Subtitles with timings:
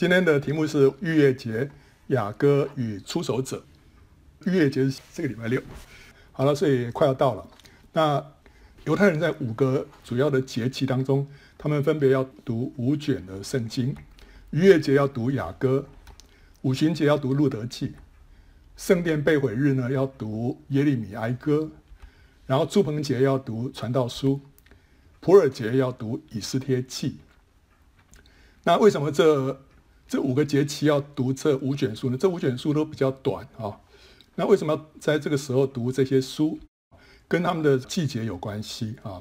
[0.00, 1.70] 今天的题目是逾越节，
[2.06, 3.62] 雅歌与出手者。
[4.46, 5.60] 逾越节是这个礼拜六，
[6.32, 7.46] 好了，所以快要到了。
[7.92, 8.26] 那
[8.86, 11.28] 犹太人在五个主要的节期当中，
[11.58, 13.94] 他们分别要读五卷的圣经。
[14.52, 15.86] 逾越节要读雅歌，
[16.62, 17.92] 五旬节要读路得记，
[18.78, 21.70] 圣殿被毁日呢要读耶利米哀歌，
[22.46, 24.40] 然后住棚节要读传道书，
[25.20, 27.18] 普珥节要读以斯帖记。
[28.64, 29.60] 那为什么这？
[30.10, 32.18] 这五个节期要读这五卷书呢？
[32.18, 33.78] 这五卷书都比较短啊。
[34.34, 36.58] 那为什么要在这个时候读这些书？
[37.28, 39.20] 跟他们的季节有关系啊。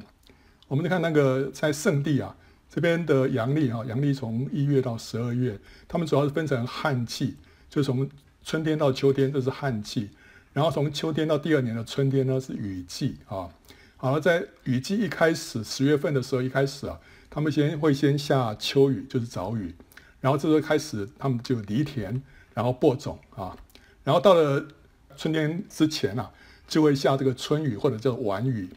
[0.68, 2.36] 我们看那个在圣地啊
[2.68, 7.36] 这边的阳历啊，阳历从一月到十二月，他们主要是分成旱季，
[7.70, 8.10] 就从
[8.44, 10.10] 春天到秋天这是旱季，
[10.54, 13.48] 然后从秋天到第二年的春天呢是雨季啊。
[13.96, 19.76] 好了，在雨季一开始十月份的时候一开始啊，他们先会先下秋雨，就是早雨。
[20.22, 22.22] 然后这时候开始，他们就犁田，
[22.54, 23.56] 然后播种啊。
[24.04, 24.66] 然后到了
[25.16, 26.32] 春天之前啊，
[26.68, 28.70] 就会下这个春雨或者叫晚雨。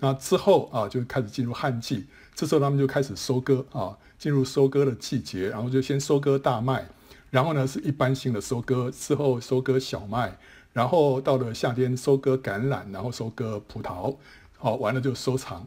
[0.00, 2.06] 那之后啊，就开始进入旱季。
[2.34, 5.48] 这时候他们就开始收割啊，进入收割的季节。
[5.48, 6.88] 然后就先收割大麦，
[7.30, 10.38] 然后呢是一般性的收割，之后收割小麦，
[10.72, 14.16] 然后到了夏天收割橄榄，然后收割葡萄。
[14.56, 15.66] 好，完了就收藏。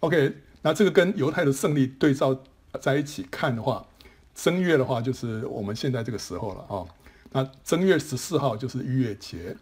[0.00, 2.42] OK，那这个跟犹太的胜利对照
[2.80, 3.86] 在一起看的话。
[4.34, 6.86] 正月的话，就是我们现在这个时候了啊。
[7.32, 9.56] 那正月十四号就是逾越节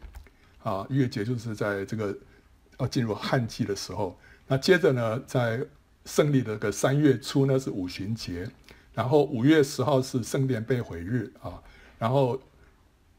[0.62, 2.16] 啊，逾越节就是在这个
[2.78, 4.18] 要进入旱季的时候。
[4.46, 5.60] 那接着呢，在
[6.06, 8.48] 胜利的个三月初呢是五旬节，
[8.94, 11.62] 然后五月十号是圣殿被毁日啊，
[11.98, 12.40] 然后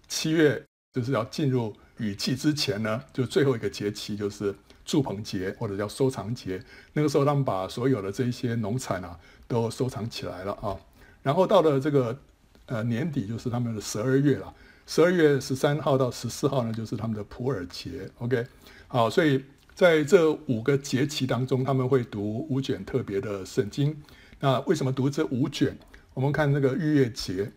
[0.08, 6.60] 七月就是要进入雨季之前呢，就最后一个节期就是住棚节或者叫收藏节。
[6.94, 10.76] 那个时候他们把所有的这些农产啊都收藏起来了啊。
[11.22, 12.18] 然后到了这个
[12.66, 14.54] 呃年底，就是他们的十二月了。
[14.86, 18.10] 十二月十三号到十四号呢，就是他们的普珥节。
[18.18, 18.44] OK，
[18.88, 19.44] 好，所以
[19.76, 23.96] 在这五个节期当中，他们会读五卷特别的圣经。
[24.40, 25.78] 那为什么读这五卷？
[26.16, 27.52] 我们看那个逾越节，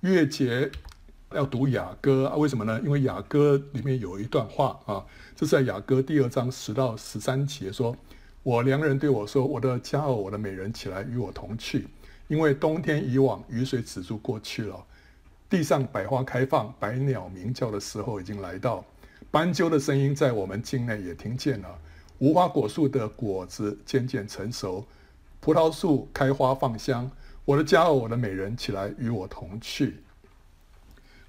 [0.00, 0.70] 逾越节
[1.34, 2.36] 要读雅歌啊？
[2.36, 2.80] 为什么呢？
[2.82, 5.04] 因为雅歌里面有一段话啊，
[5.36, 7.94] 这是在雅歌第二章十到十三节说
[8.42, 11.86] ：“我良人对我说，我的佳偶，我的美人，起来与我同去。”
[12.30, 14.86] 因为冬天以往，雨水止住过去了，
[15.48, 18.84] 地上百花开放，百鸟鸣叫的时候已经来到，
[19.32, 21.78] 斑鸠的声音在我们境内也听见了，
[22.18, 24.86] 无花果树的果子渐渐成熟，
[25.40, 27.10] 葡萄树开花放香，
[27.44, 29.96] 我的佳偶，我的美人，起来与我同去。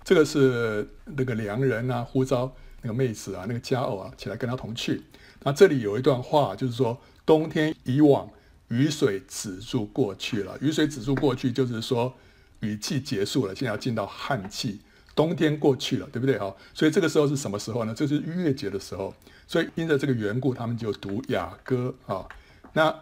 [0.03, 5.01] 这个是那个良人啊，呼召那个妹子啊，那个佳偶啊，起来跟他同去。
[5.41, 6.95] 那这里有一段话，就是说
[7.25, 8.29] 冬天以往。
[8.72, 12.14] 雨水止住过去了，雨水止住过去，就是说
[12.62, 14.80] 雨季结束了，现在要进到旱季，
[15.14, 16.40] 冬天过去了，对不对？
[16.40, 17.94] 哈，所以这个时候是什么时候呢？
[17.94, 19.14] 这是逾越节的时候，
[19.46, 22.26] 所以因着这个缘故，他们就读雅歌啊。
[22.72, 22.96] 那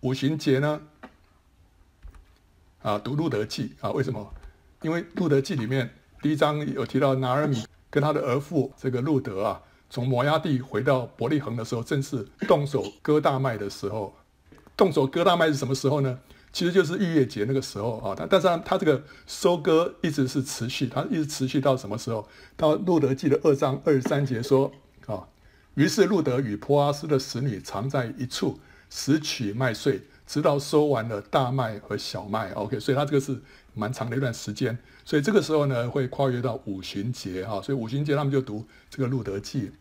[0.00, 0.82] 五旬节呢？
[2.82, 3.90] 啊，读路得记啊？
[3.92, 4.34] 为什么？
[4.82, 5.88] 因为路得记里面
[6.20, 14.14] 第一章有提到拿尔米跟他的儿父这个路得啊，从摩押地回到伯利恒的时候，正是动手割大麦的时候。
[14.76, 16.18] 动手割大麦是什么时候呢？
[16.52, 18.14] 其实就是逾越节那个时候啊。
[18.16, 22.28] 但但是他这个收割一直是持续，他一直持续到什么时候？
[22.56, 24.70] 到路德记的二章二十三节说
[25.06, 25.26] 啊，
[25.74, 28.58] 于是路德与波阿斯的使女常在一处
[28.88, 32.52] 拾取麦穗，直到收完了大麦和小麦。
[32.52, 33.36] OK，所以他这个是
[33.74, 34.78] 蛮长的一段时间。
[35.04, 37.60] 所以这个时候呢，会跨越到五旬节啊。
[37.60, 39.72] 所以五旬节他们就读这个路德记。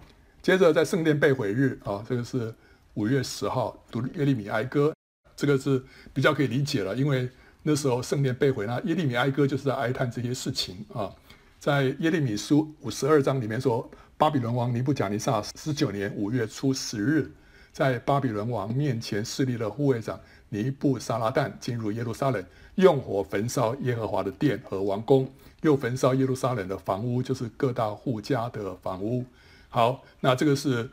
[0.42, 2.53] 接着在圣殿被毁日啊，这个是。
[2.96, 4.94] 五月十号读耶利米哀歌，
[5.36, 5.84] 这个是
[6.14, 7.28] 比较可以理解了，因为
[7.64, 11.12] 那时候圣殿被毁，那耶利米哀歌就是在哀叹这些事情啊。
[11.59, 17.32] 在耶利米书五十二章里面说，巴比伦王尼布甲尼撒十九年五月初十日，
[17.72, 22.46] 在巴比伦王面前势立的护卫长尼布撒拉旦进入耶路撒冷，
[22.76, 25.28] 用火焚烧耶和华的殿和王宫，
[25.62, 29.26] 又焚烧耶路撒冷的房屋，就是各大户家的房屋。
[29.70, 30.88] 好，那这个是。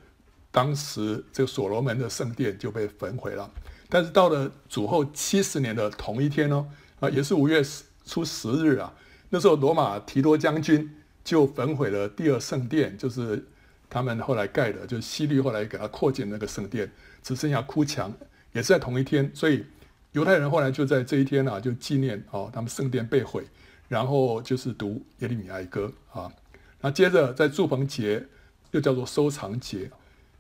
[0.53, 3.49] 当时这个所罗门的圣殿就被焚毁了，
[3.89, 6.67] 但是到了主后七十年的同一天哦，
[6.99, 7.63] 啊，也是五月
[8.05, 8.93] 初十日啊，
[9.29, 10.93] 那时候罗马提多将军
[11.23, 13.47] 就焚毁了第二圣殿，就是
[13.89, 16.91] 他们后来盖的，就是希律后来给他扩建那个圣殿，
[17.23, 18.13] 只剩下哭墙，
[18.53, 19.65] 也是在同一天，所以
[20.13, 23.45] 犹太人后来就在这一天啊，就纪念哦，他们圣殿被毁，
[23.87, 26.33] 然后就是读耶利米哀歌啊，
[26.81, 28.27] 那接着在祝棚节
[28.73, 29.89] 又叫做收藏节。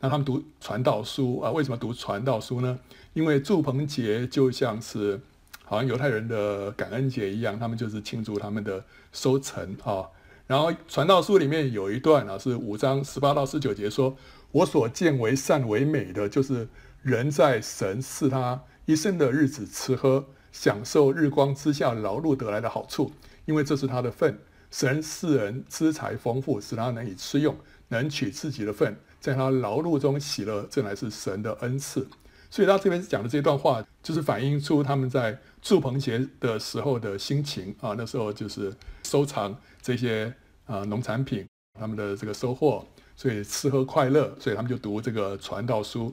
[0.01, 1.51] 那他们读传道书啊？
[1.51, 2.79] 为什么读传道书呢？
[3.13, 5.21] 因为祝棚节就像是
[5.65, 10.09] 好像犹太人的感恩节一样，他们就是庆祝他们的收成啊。
[10.47, 14.17] 然后传道书里面有一段啊，是五章十八到十九节说
[14.51, 16.69] ：“我所见为善为美的，就是
[17.03, 23.13] 人在神赐他一生的日子吃喝，享受日光之下劳碌得来的好处，
[23.45, 24.39] 因为这是他的份。
[24.73, 27.57] 神赐人资财丰富，使他能以吃用，
[27.89, 32.09] 能取自己的份，在他劳碌中喜乐，这乃是神的恩赐。”
[32.51, 37.95] 所以他这边讲的这段话，就是反映出他们在祝棚节的时候的心情啊。
[37.97, 38.75] 那时候就是
[39.05, 40.35] 收藏这些
[40.67, 41.47] 啊农产品，
[41.79, 42.85] 他们的这个收获，
[43.15, 46.13] 所以吃喝快乐，所以他们就读这个传道书。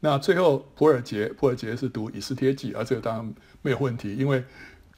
[0.00, 4.42] 那最后普尔节，普尔节是读以斯帖记，而这个当然没有问题，因为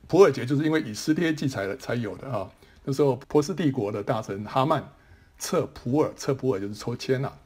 [0.06, 2.48] 普尔节就是因为以斯帖记才才有的啊。
[2.84, 4.88] 那时候波斯帝国的大臣哈曼
[5.36, 7.38] 册普珥，册普尔就是抽签呐、啊。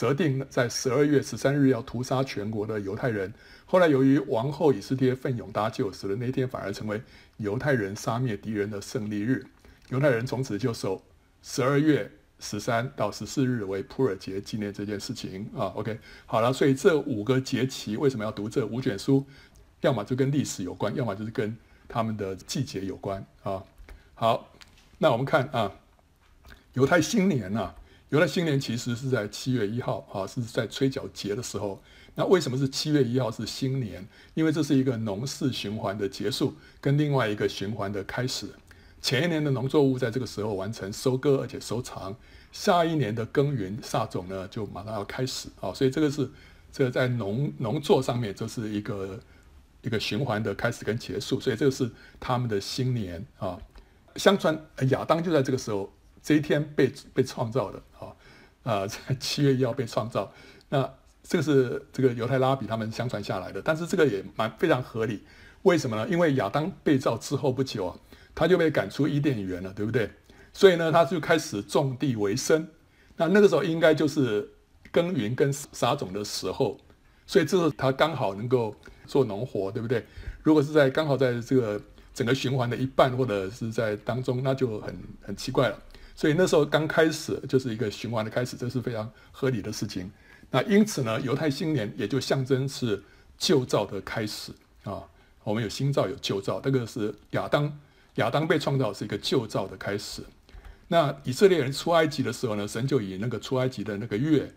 [0.00, 3.30] 择定在十二月十三日要屠杀全国的犹太人。
[3.66, 7.02] 后来由于王后以斯帖奋勇搭救，使得那天反而成为
[7.36, 9.44] 犹太人杀灭敌人的胜利日。
[9.90, 11.02] 犹太人从此就守
[11.42, 15.66] 十二月十三到十四日为普尔节，纪念这件事情啊。
[15.76, 19.26] OK，好了，所以这五个节期为什么要读这五卷书？
[19.82, 21.54] 要么就跟历史有关，要么就是跟
[21.86, 23.62] 他们的季节有关啊。
[24.14, 24.50] 好，
[24.96, 25.70] 那我们看啊，
[26.72, 27.74] 犹太新年呐、啊。
[28.10, 31.80] 原来新年其实是在七月一号啊，是在吹角节的时候。
[32.16, 34.04] 那为什么是七月一号是新年？
[34.34, 38.48] 因为这是一个农事循环的结束，跟另外一个循环的开始。
[39.00, 42.16] 前一年的农作物在这个时候完成收割，而且收藏，
[42.50, 45.72] 下一年的耕耘撒种呢，就马上要开始啊。
[45.72, 46.28] 所以这个是
[46.72, 49.20] 这个在农农作上面，这是一个
[49.82, 51.38] 一个循环的开始跟结束。
[51.40, 53.56] 所以这个是他们的新年啊。
[54.16, 55.92] 相传亚当就在这个时候。
[56.22, 58.12] 这一天被被创造的啊，
[58.62, 60.32] 啊，在 七月一号被创造，
[60.68, 60.88] 那
[61.22, 65.22] 这个是这个犹太拉比他们相传下来的，但是这个也蛮非常合理，
[65.62, 66.08] 为什么呢？
[66.08, 67.96] 因为亚当被造之后不久啊，
[68.34, 70.10] 他就被赶出伊甸园了，对不对？
[70.52, 72.66] 所以呢，他就开始种地为生，
[73.16, 74.50] 那那个时候应该就是
[74.90, 76.76] 耕耘跟撒种的时候，
[77.26, 78.74] 所以这是他刚好能够
[79.06, 80.04] 做农活，对不对？
[80.42, 81.80] 如果是在刚好在这个
[82.12, 85.78] 整个循环的一半或者是在当中，那就很很奇怪了。
[86.20, 90.10] 所以那时候刚开始就是一个循环的开始，这是非常合理的事情。
[90.50, 93.02] 那因此呢，犹太新年也就象征是
[93.38, 94.52] 旧造的开始
[94.84, 95.02] 啊。
[95.44, 97.74] 我们有新造有旧造，这个是亚当
[98.16, 100.22] 亚当被创造是一个旧造的开始。
[100.88, 104.52] 那以色列人出埃及的时候呢，神就以那个出埃及的那个月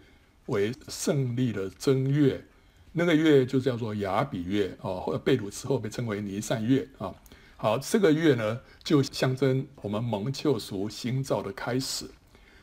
[0.48, 2.44] 为胜利的正月，
[2.92, 7.16] 那个月就叫做亚比月啊，或者被掳之后被称为尼散月啊。
[7.64, 12.06] 好，这个月呢，就象征我们蒙救赎新造的开始。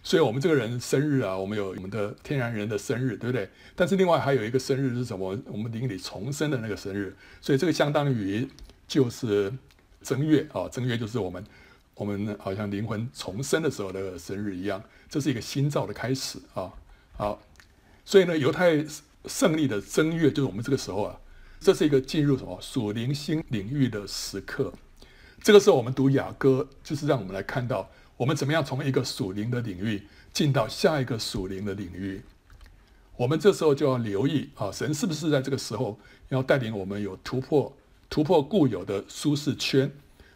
[0.02, 3.48] 所以，我们这个人生日啊，我们有我们的天然人的生日，对不对？
[3.74, 5.38] 但是，另外还有一个生日是什么？
[5.46, 7.16] 我们灵里重生的那个生日。
[7.40, 8.46] 所以，这个相当于
[8.86, 9.50] 就是
[10.02, 11.42] 正月啊，正月就是我们
[11.94, 14.84] 我们好像灵魂重生的时候的生日一样。
[15.08, 16.70] 这是一个新造的开始啊。
[17.16, 17.42] 好，
[18.04, 18.84] 所以呢，犹太
[19.24, 21.18] 胜利的正月就是我们这个时候啊，
[21.58, 24.70] 这是一个进入什么属灵新领域的时刻。
[25.42, 27.88] 这个时候，我们读雅歌，就是让我们来看到
[28.18, 32.22] 我们怎么样从一个属灵的领域进到下一个属灵的领域。
[33.16, 35.98] 我们这时候就要留意啊，神是不是在这个时候
[36.28, 37.74] 要带领我们有突破、
[38.10, 39.90] 突破固有的舒适圈，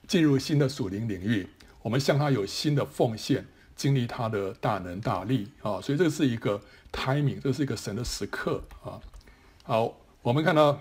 [0.09, 1.49] 进入新的属灵领域。
[1.83, 3.47] 我们向他有新的奉献，
[3.77, 5.81] 经历他的大能大力啊。
[5.83, 9.01] 所以这是一个 timing，这是一个神的时刻啊。
[9.65, 10.81] 好，我们看到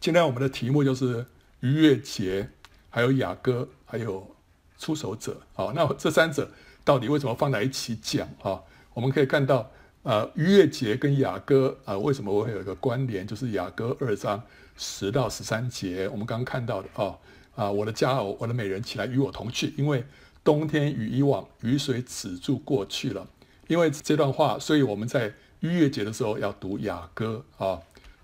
[0.00, 1.24] 今天我们的题目就是
[1.60, 2.50] 逾越节。
[2.94, 4.36] 还有雅歌，还有
[4.78, 6.50] 出手者，好，那这三者
[6.84, 8.60] 到底为什么放在一起讲啊？
[8.92, 9.70] 我们可以看到，
[10.02, 13.26] 呃，逾越节跟雅歌啊，为什么会有一个关联？
[13.26, 14.42] 就是雅歌二章
[14.76, 17.18] 十到十三节，我们刚刚看到的啊
[17.54, 20.04] 啊，我的佳偶，我的美人起来与我同去，因为
[20.44, 23.26] 冬天与以往，雨水止住过去了。
[23.68, 27.80] 因为这段话，所以我们在逾越节的时候要读雅歌啊。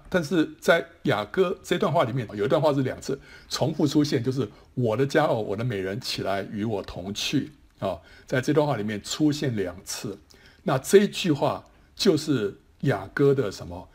[0.09, 10.19] 但是在雅歌这段话里面，有一段话是两次重复出现，就是我的佳偶，我的美人起来与我同去啊，在这段话里面出现两次。
[10.63, 13.89] 那这一句话就是雅歌的什么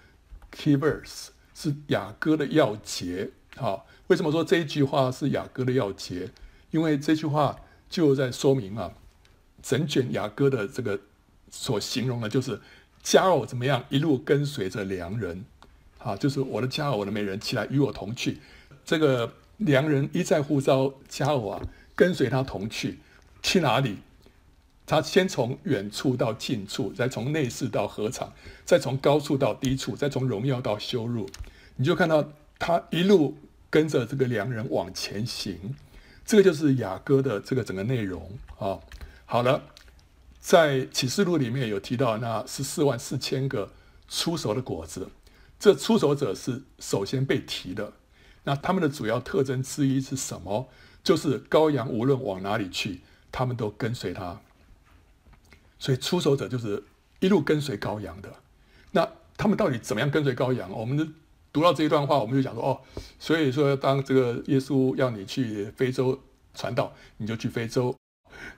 [0.51, 3.79] key verse，是雅歌的要节啊。
[4.07, 6.29] 为什么说这一句话是雅歌的要节？
[6.71, 8.91] 因为这句话就在说明啊，
[9.61, 10.99] 整卷雅歌的这个
[11.49, 12.59] 所形容的就是
[13.01, 15.45] 佳偶怎么样一路跟随着良人。
[16.03, 18.39] 啊，就是我的佳偶，我的美人起来与我同去。
[18.83, 21.61] 这个良人一再呼召佳偶啊，
[21.95, 22.99] 跟随他同去。
[23.41, 23.97] 去哪里？
[24.85, 28.33] 他先从远处到近处，再从内室到合场，
[28.65, 31.29] 再从高处到低处，再从荣耀到羞辱。
[31.77, 33.37] 你就看到他一路
[33.69, 35.75] 跟着这个良人往前行。
[36.25, 38.79] 这个就是雅歌的这个整个内容啊。
[39.25, 39.63] 好了，
[40.39, 43.71] 在启示录里面有提到那十四万四千个
[44.09, 45.09] 出熟的果子，
[45.63, 47.93] 这出手者是首先被提的。
[48.43, 50.67] 那他们的主要特征之一是什么？
[51.01, 52.99] 就是羔羊无论往哪里去，
[53.31, 54.41] 他们都跟随他。
[55.79, 56.83] 所以出手者就是
[57.21, 58.29] 一路跟随羔羊的。
[58.91, 60.69] 那他们到底怎么样跟随羔羊？
[60.69, 61.15] 我们
[61.53, 62.81] 读到这一段话，我们就讲说：哦，
[63.17, 66.21] 所以说当这个耶稣要你去非洲
[66.53, 67.95] 传道，你就去非洲；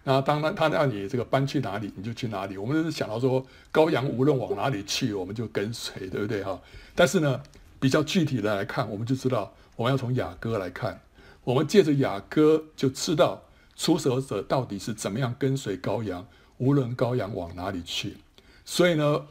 [0.04, 2.58] 那当他他让你这个搬去哪里，你就去哪里。
[2.58, 6.62] 我们是想到说，羔羊无论往哪里去，我们就跟随，对不对哈？
[6.94, 7.42] 但是呢，
[7.80, 9.54] 比较具体的来看，我们就知道。
[9.78, 11.02] 我们要从雅歌来看，
[11.44, 13.44] 我们借着雅歌就知道
[13.76, 16.26] 出手者到底是怎么样跟随羔羊，
[16.60, 18.16] 无论羔羊往哪里去。
[18.64, 19.26] 所以呢，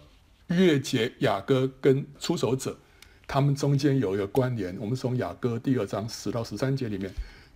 [0.49, 2.76] 逾越节雅歌跟出手者，
[3.26, 4.76] 他们中间有一个关联。
[4.78, 7.11] 我们从雅歌第二章十到十三节里面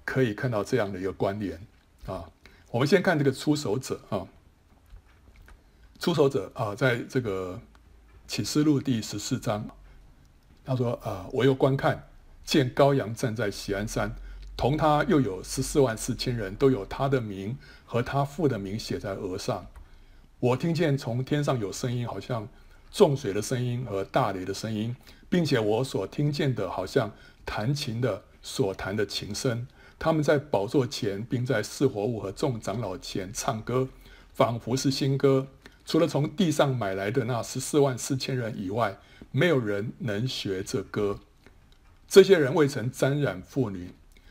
[0.06, 1.60] 可以看到这样的一个关联
[2.06, 2.24] 啊。
[2.70, 4.26] 我们先看这个出手者啊，
[5.98, 7.60] 出手者啊，在这个
[8.26, 9.66] 启示录第十四章，
[10.64, 12.04] 他说啊，我又观看。
[12.44, 14.10] 见羔羊站在喜安山，
[14.56, 19.66] 同他又有十四万四千人，都有他的名和他父的名写在额上。
[20.40, 22.48] 我听见从天上有声音，好像
[22.90, 24.96] 众水的声音和大雷的声音，
[25.28, 27.12] 并且我所听见的，好像
[27.44, 29.66] 弹琴的所弹的琴声。
[29.98, 33.88] 他们在宝座前，并在四活物和众长老前唱歌，
[34.32, 35.48] 仿佛是新歌。
[35.84, 38.98] 除了从地上买来的那十四万四千人以外，
[39.32, 41.18] 没有人能学这歌。
[42.06, 43.90] 这些人未曾沾染妇女，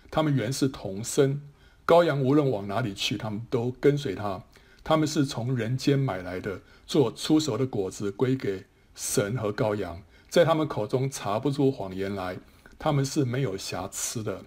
[0.10, 1.42] 他们原是童生。
[1.86, 4.44] 羔羊无论往哪里去，他们都跟随他。
[4.84, 12.38] 他们是从人间买来的，做出熟的果子归给神和羔羊，在他们口中查不出谎言来。
[12.80, 14.44] 他们是没有瑕疵的。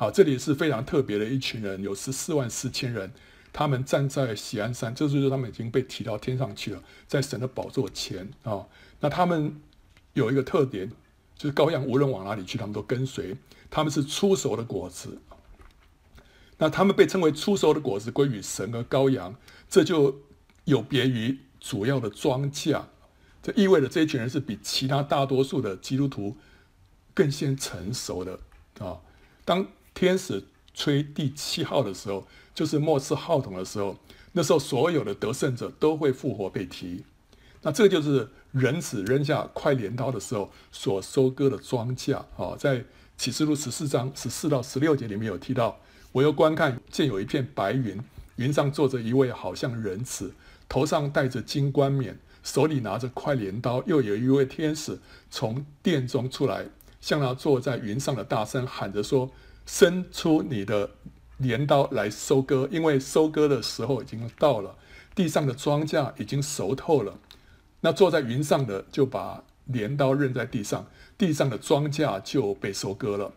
[0.00, 3.12] 好，这里是非常特别的一群人，有十四万四千人，
[3.52, 8.66] 他们站在喜安山，就是说他们已经被提到天上去了，在神的宝座前啊、
[9.00, 9.60] 那他们
[10.14, 10.90] 有一个特点。
[11.36, 13.36] 就是羔羊无论往哪里去，他们都跟随。
[13.68, 15.18] 他们是初熟的果子，
[16.56, 19.34] 那他们被称为初熟的果子归于神和羔羊，
[19.68, 20.18] 这就
[20.64, 22.82] 有别于主要的庄稼。
[23.42, 26.38] 这意味着这一群人是比其他大多数的基督徒
[27.12, 28.40] 更先成熟的
[28.78, 28.98] 啊。
[29.44, 33.96] 当天使吹第七号的时候，就是末次号筒的时候，
[34.32, 37.04] 那时候所有的得胜者都会复活被提。
[37.62, 42.84] 那这就是人子扔下快镰刀的时候所收割的庄稼啊，在
[43.18, 45.78] 启示录十四章十四到十六节里面有提到，
[46.12, 48.00] 我又观看见有一片白云，
[48.36, 50.32] 云上坐着一位好像人子，
[50.70, 54.98] 头上戴着金冠冕，手里拿着快镰刀，又有一位天使
[55.30, 56.64] 从殿中出来，
[57.02, 59.30] 向那坐在云上的大声喊着说
[59.66, 60.90] ：“伸出你的
[61.38, 64.76] 镰刀来收割，因为收割的时候已经到了，
[65.14, 67.18] 地上的庄稼已经熟透了。”
[67.82, 70.86] 那坐在云上的就把镰刀扔在地上，
[71.16, 73.32] 地上的庄稼就被收割了。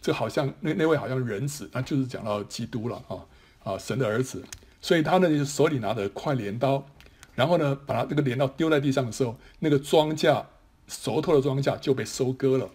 [0.00, 3.16] 这好像那那位好像人子，那就是讲到基督了啊
[3.64, 4.44] 啊，神的儿子。
[4.80, 6.86] 所以他呢就手里拿着快镰刀，
[7.34, 10.44] 然后呢把他这个镰刀丢在地上的时候，那个庄稼
[10.86, 12.70] 熟透的庄稼就被收割了。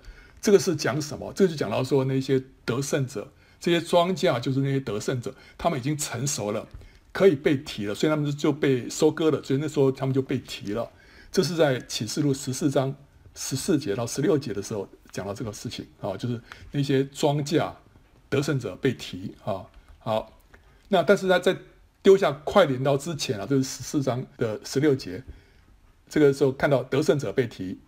[0.45, 1.33] 这个是讲什么？
[1.33, 3.27] 这个就讲到说那些得胜者，
[3.59, 6.67] 这些庄稼就是那些得胜者，他们已经成熟了，
[7.11, 9.41] 可以被提了，所以他们就被收割了。
[9.41, 10.91] 所以那时候他们就被提了。
[11.31, 12.95] 这是在启示录十四章
[13.33, 16.39] 十四节到十六节的时候讲到这个事情啊，就是
[16.71, 17.73] 那些庄稼
[18.29, 19.65] 得胜者被提啊。
[19.97, 20.31] 好，
[20.89, 21.57] 那但是他在
[22.03, 25.23] 丢下快镰刀之前啊，这是十四章的十六节，
[26.07, 27.79] 这个时候看到得胜者被提。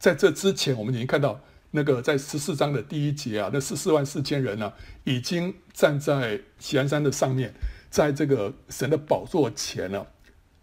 [0.00, 1.40] 在这之前，我们已经看到
[1.70, 4.72] 那个在十四章的第一节啊，那十四万四千人呢、
[5.04, 7.54] 已经站在锡安山的上面，
[7.88, 10.08] 在这个神的宝座前了。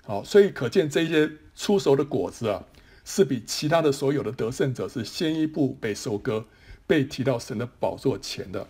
[0.04, 1.32] 好，所以可见这些。
[1.60, 2.64] 出熟的果子啊，
[3.04, 6.46] 是比其他的所有的得胜者是先一步被收割，
[6.86, 8.68] 被提到神的宝座前的。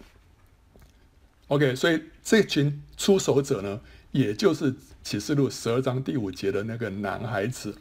[1.50, 3.81] OK，所以这群出手者呢，
[4.13, 7.75] 也就是启示录十二章第五节的那个男孩子。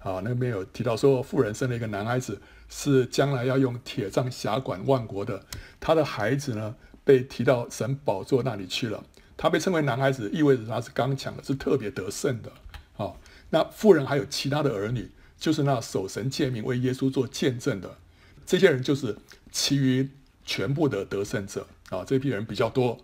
[0.00, 5.44] 啊，那边有提到说，富人生了一个男孩子，是将来要用铁杖辖管万国的。
[5.80, 6.74] 他的孩子呢，
[7.04, 9.04] 被提到神宝座那里去了。
[9.36, 12.52] 他被称为男孩子，意味着他是刚强的，是特别得胜的。
[12.96, 13.12] 啊。
[13.50, 17.96] 那富人还有其他的儿女，就是那守神诫命为耶稣做见证的，
[18.44, 19.16] 这些人就是
[19.52, 20.08] 其余
[20.44, 22.04] 全部的得胜者啊。
[22.04, 22.98] 这批人比较多，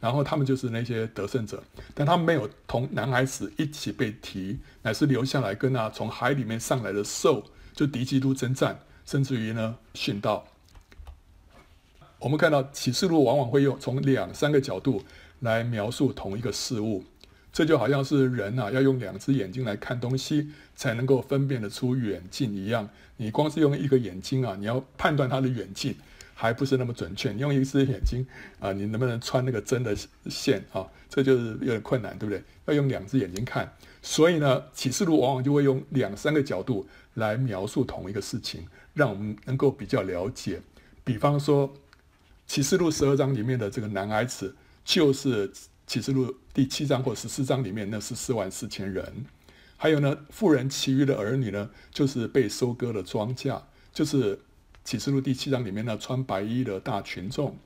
[0.00, 1.62] 然后他们就是那些得胜者，
[1.94, 10.46] 但他们没有同男孩子一起被提，乃是留下来跟那从海里面上来的兽，就敌基督征战，甚至于呢殉道。
[12.18, 15.04] 我们看到启示录往往会用从两三个角度
[15.40, 17.04] 来描述同一个事物，
[17.52, 22.88] 这就好像是人啊要用两只眼睛来看东西才能够分辨得出远近一样。
[23.16, 25.94] 你光是用一个眼睛啊，你要判断它的远近
[26.40, 27.32] 还不是那么准确。
[27.32, 28.26] 你用一只眼睛
[28.58, 29.94] 啊，你能不能穿那个针的
[30.30, 30.86] 线啊？
[31.08, 32.42] 这就是有点困难，对不对？
[32.64, 33.70] 要用两只眼睛看。
[34.00, 40.62] 所以呢，启示录往往就会用两三个角度来描述同一个事情，让我们能够比较了解。
[41.04, 41.74] 比方说。
[42.46, 45.48] 启示录十二章里面的这个男孩子，就是
[45.86, 49.24] 启示录第七章或十四章里面那十四万四千人。
[49.76, 54.36] 还有呢，富人其余的儿女呢，就是被收割的庄稼，就是
[54.90, 57.56] 启示录第七章里面呢穿白衣的大群众。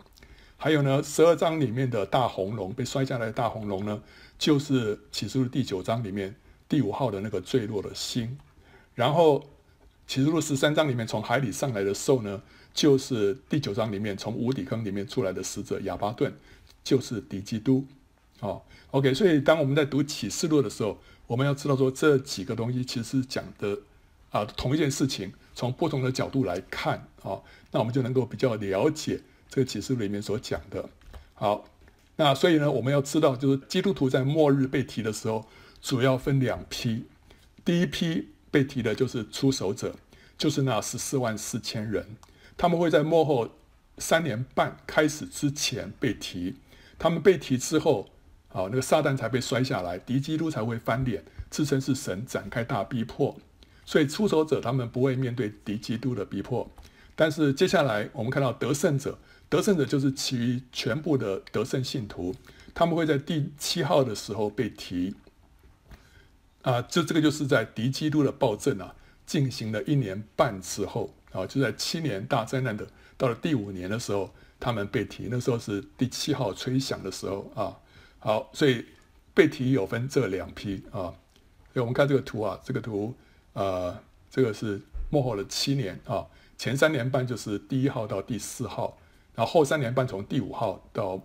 [0.59, 4.02] 还有呢，十二章里面的大红龙被摔下来的大红龙呢，
[4.38, 6.35] 就是启示录第九章里面
[6.69, 8.37] 第五号的那个坠落的星。
[8.95, 9.43] 然后
[10.07, 12.43] 启示录十三章里面从海里上来的兽呢，
[12.75, 16.31] 就是第九章里面从无底坑里面出来的使者亚巴顿，
[16.83, 17.87] 就是敌基督。
[18.40, 23.78] 哦，OK，所以当我们在读启示录的时候，我们要知道说这几个东西其实讲的
[24.28, 30.88] 啊同一件事情，从不同的角度来看啊、那我们就能够比较了解这个启示录里面所讲的。
[31.32, 31.64] 好，
[32.16, 35.46] 那所以呢，我们要知道就是基督徒在末日被提的时候，
[35.80, 37.06] 主要分两批，
[37.64, 39.96] 第一批被提的就是出手者，
[40.37, 42.06] 就是那十四万四千人。
[42.56, 43.49] 他们会在末后
[43.99, 46.56] 三年半开始之前被提，
[46.99, 48.11] 他们被提之后，
[48.50, 53.37] 啊，那个撒旦才被摔下来，敌基督才会翻脸，自称是神，展开大逼迫。
[53.85, 56.71] 所以出手者他们不会面对敌基督的逼迫，
[57.14, 62.35] 但是接下来我们看到得胜者，得胜者就是其余全部的得胜信徒，
[62.75, 65.14] 他们会在第七号的时候被提，
[66.62, 68.95] 啊，这这个就是在敌基督的暴政啊
[69.26, 71.14] 进行了一年半之后。
[71.35, 72.87] 啊，就在七年大灾难的
[73.17, 77.76] 到了第五年的时候，他们被提，那时候是第七号吹响的时候啊。
[78.21, 78.85] 好，所以
[79.35, 81.11] 被提有分这两批啊。
[81.73, 83.12] 所以我们看这个图啊，这个图
[83.55, 83.99] 呃，
[84.31, 86.27] 这个是末后的七年啊，
[86.59, 88.99] 前三年半就是第一号到第四号，
[89.35, 91.21] 然后后三年半从第五号到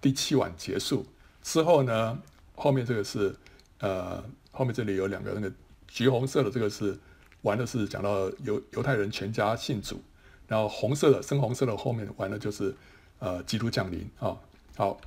[0.00, 1.04] 第七晚结束
[1.42, 2.18] 之后呢，
[2.54, 3.36] 后面这个是
[3.80, 5.52] 呃，后面这里有两个那个
[5.88, 6.98] 橘红色的这个是。
[7.42, 9.98] 玩的是讲到犹犹太人全家信主，
[10.46, 12.76] 然后红色的深红色的后面玩的就是
[13.18, 14.36] 呃基督降临啊。
[14.76, 15.00] 好，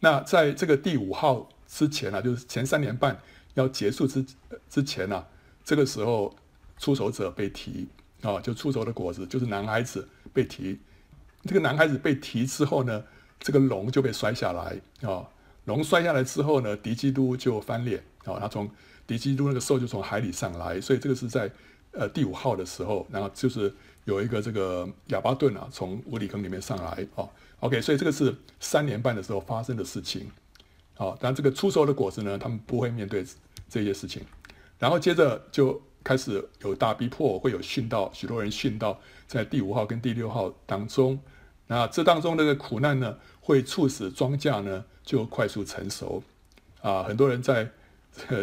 [0.00, 3.16] 那在这个第五号之前啊，就是前三年半
[3.54, 4.26] 要结束之
[4.68, 5.24] 之前啊，
[5.68, 6.34] 这个时候
[6.78, 7.86] 出手者被提
[8.22, 10.78] 啊，就出手的果子就是男孩子被提。
[11.44, 13.04] 这个男孩子被提之后呢，
[13.38, 15.28] 这个龙就被摔下来啊。
[15.66, 18.70] 龙摔下来之后呢，敌基督就翻脸啊，他从
[19.06, 21.50] 敌基督那个兽就从海里上来，所以这个是在。
[21.92, 27.26] 呃，第五号的时候，然后就是有一个这个亚巴顿啊，从无底坑里面上来啊。
[27.60, 30.30] OK，所以这个是三年半的时候发生的事情。
[30.94, 33.24] 好、但这个出手的果子呢，他们不会面对
[33.70, 34.22] 这些事情。
[34.78, 41.18] 然后接着就开始有大逼迫，会有殉道，许多人殉道在第五号跟第六号当中。
[41.66, 46.22] 那这当中那个苦难呢，会促使庄稼呢就快速成熟
[46.80, 47.02] 啊。
[47.02, 47.68] 很多人在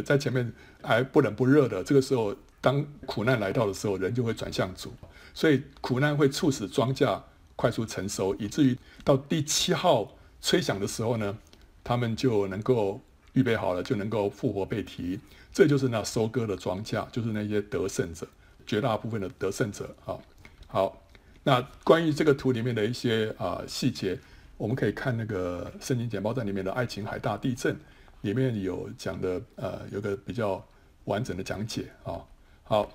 [0.04, 2.36] 在前面还不冷不热的，这个时候。
[2.62, 4.92] 当苦难来到的时候，人就会转向主，
[5.36, 7.22] 所以苦难会促使庄稼
[7.56, 11.38] 快速成熟，以至于到第七号吹响的时候呢，
[11.84, 13.00] 他们就能够
[13.34, 15.20] 预备好了，就能够复活被提。
[15.56, 18.28] 这就是那收割的庄稼，就是那些得胜者，
[18.68, 20.20] 绝大部分的得胜者啊。
[20.68, 21.02] 好，
[21.44, 24.20] 那关于这个图里面的一些啊细节，
[24.58, 27.74] 我们可以看那个圣经简报站里面的爱琴海大地震，
[28.20, 30.62] 里面有讲的呃，有个比较
[31.06, 32.20] 完整的讲解啊。
[32.64, 32.92] 好，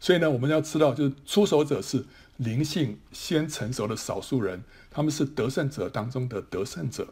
[0.00, 2.04] 所以呢，我们要知道，就是出手者是
[2.38, 7.06] 灵性先成熟的少数人，他们是得胜者当中的得胜者。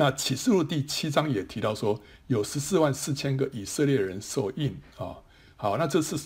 [0.00, 5.18] 那启示录第七章也提到说，有十四万四千个以色列人受印啊。
[5.56, 6.16] 好，那这是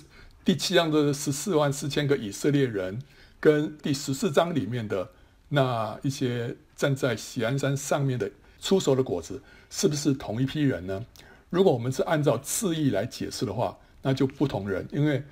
[0.44, 3.02] 第七章的十四万四千个以色列人，
[3.40, 5.10] 跟第十四章里面的
[5.48, 8.30] 那一些站在喜安山上面的
[8.60, 11.06] 出手的果子，是不是同一批人呢？
[11.48, 15.24] 如果我们是按照字义来解释的话，那就不同人，因为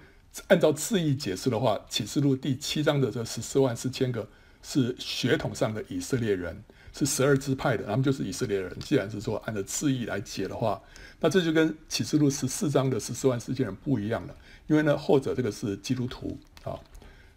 [0.49, 4.27] 按照字义解释的话，《启示录》第七章的这十四万四千个
[4.63, 8.75] 是血统上的以色列人，是十二支派的，他们就是以色列人。
[8.81, 10.81] 既然是说按照字义来解的话，
[11.21, 14.35] 那这就跟《启示录》十四章的十四万四千人不一样了。
[14.67, 16.79] 因为呢，后者这个是基督徒啊。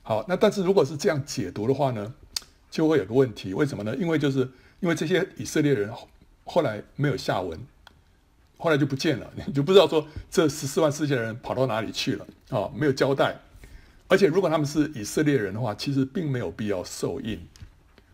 [0.02, 2.13] 好，那但是如果是这样解读的话呢，
[2.70, 3.96] 就会有个问题，为什么呢？
[3.96, 4.39] 因为就是
[4.80, 5.92] 因为这些以色列人
[6.44, 7.60] 后来没有下文。
[8.58, 12.72] 后来就不见了，你 就不知道说这十四万四千人跑到哪里去了啊？
[12.74, 13.38] 没有交代。
[14.08, 17.46] 而且如果他们是以色列人的话，其实并没有必要受印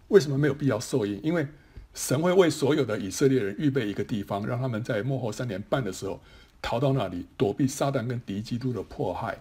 [0.09, 1.19] 为什么没有必要受印？
[1.23, 1.47] 因为
[1.93, 6.21] 神会为所有的以色列人预备一个地方，让他们在末后三年半的时候
[6.61, 9.39] 逃到那里，躲避撒旦跟敌基督的迫害。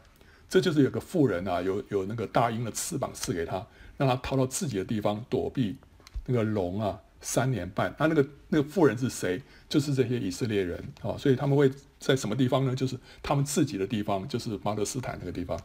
[0.49, 3.67] 这就是有个富人啊，有有那个大鹰的翅膀赐给他，
[3.99, 5.77] 让他逃到自己的地方躲避
[6.25, 7.95] 那个龙啊，三年半。
[7.99, 9.43] 那那个那个富人是谁？
[9.69, 12.75] 就是这些以色列人啊，所以他们会在什么地方呢？
[12.75, 15.61] 就是他们自己的地方，就是巴勒斯坦那个地方。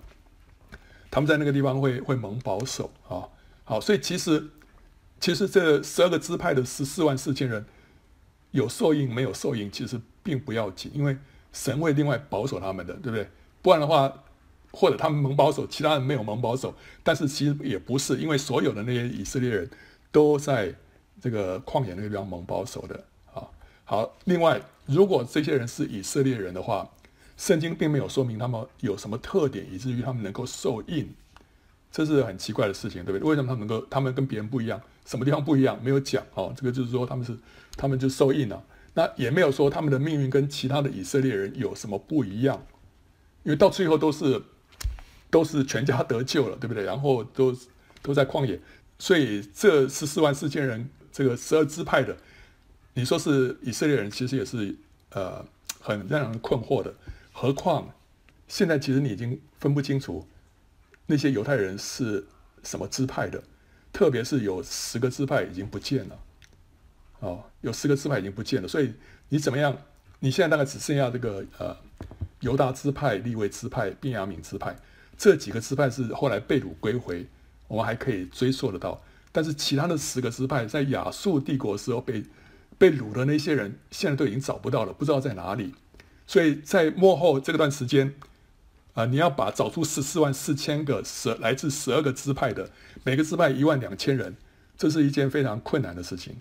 [1.09, 3.23] 他们在那个地方会会蒙保守啊。
[3.63, 4.49] 好，所以其实
[5.23, 7.65] 其实这十二个支派的十四万四千人
[8.51, 11.15] 有受印没有受印，其实并不要紧，因为
[11.53, 13.29] 神会另外保守他们的，对不对？
[13.61, 14.13] 不然的话。
[14.75, 19.69] 或者他们蒙保守，其他人没有蒙保守，但是其实也不是，因为所有的那些以色列人
[20.11, 20.73] 都在
[21.21, 22.95] 这个旷野那个地方蒙保守的
[23.35, 23.45] 啊。
[23.85, 26.89] 好，另外，如果这些人是以色列人的话，
[27.37, 31.13] 圣经并没有说明他们有什么特点，以至于他们能够受印，
[31.93, 33.29] 这是很奇怪的事情，对不对？
[33.29, 34.81] 为什么他们能够，他们跟别人不一样？
[35.05, 35.81] 什么地方不一样？
[35.81, 36.53] 没有讲哦。
[36.57, 37.37] 这个就是说他们是，
[37.77, 38.61] 他们就受印了，
[38.95, 42.65] 那也没有说他们的命运跟其他的以色列人有什么不一样，
[43.43, 44.41] 因为到最后都是。
[45.33, 46.83] 都是全家得救了，对不对？
[46.83, 47.51] 然后都
[48.03, 48.59] 都在旷野，
[48.99, 52.15] 所以这十四万四千人，这个十二支派的，
[52.93, 54.75] 你说是以色列人，其实也是
[55.09, 55.43] 呃
[55.79, 56.93] 很让人困惑的。
[57.31, 57.89] 何况
[58.47, 60.23] 现在其实你已经分不清楚
[61.05, 62.25] 那些犹太人是
[62.63, 63.41] 什么支派的，
[63.91, 66.19] 特别是有十个支派已经不见了，
[67.19, 68.93] 哦，有十个支派已经不见了，所以
[69.29, 69.77] 你怎么样？
[70.19, 71.75] 你现在大概只剩下这个呃
[72.39, 74.73] 犹大支派、利未支派、便雅悯支派。
[75.17, 77.25] 这几个支派是后来被掳归回，
[77.67, 79.01] 我们还可以追溯得到。
[79.33, 82.23] 但是其他的十个支派在亚述帝国时候被
[82.77, 85.73] 被掳的那些人，现在都已经找不到了，不知道在哪里。
[86.25, 88.13] 所以在幕后这段时间，
[88.93, 92.69] 啊、你要把找出十四万四千个十来自十二个支派的
[93.03, 94.35] 每个支派一万两千人，
[94.77, 96.37] 这是一件非常困难的事情。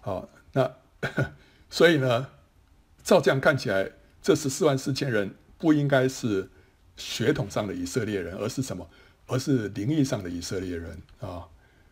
[0.00, 0.74] 好，那
[1.70, 2.28] 所以呢，
[3.02, 3.90] 照这样看起来，
[4.22, 6.50] 这十四万四千人不应该是。
[6.96, 8.88] 血统上的以色列人，而是什么？
[9.26, 11.42] 而是灵意上的以色列人啊！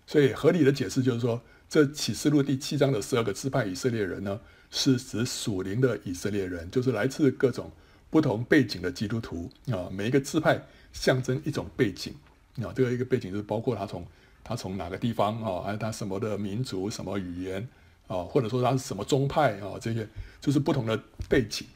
[0.07, 7.73] 所以合理的解释就是说，这启示录第七章的十二个支派以色列人呢，是指属灵的以色列人，就是来自各种
[8.13, 9.91] 不同背景的基督徒啊。
[9.91, 12.15] 每一个支派象征一种背景
[12.59, 14.07] 啊，这个一个背景就是包括他从
[14.45, 17.67] 他从哪个地方啊，还有他什么的民族、什么语言
[18.07, 20.07] 啊，或者说他是什么宗派啊，这些
[20.41, 21.67] 就是不同的背景。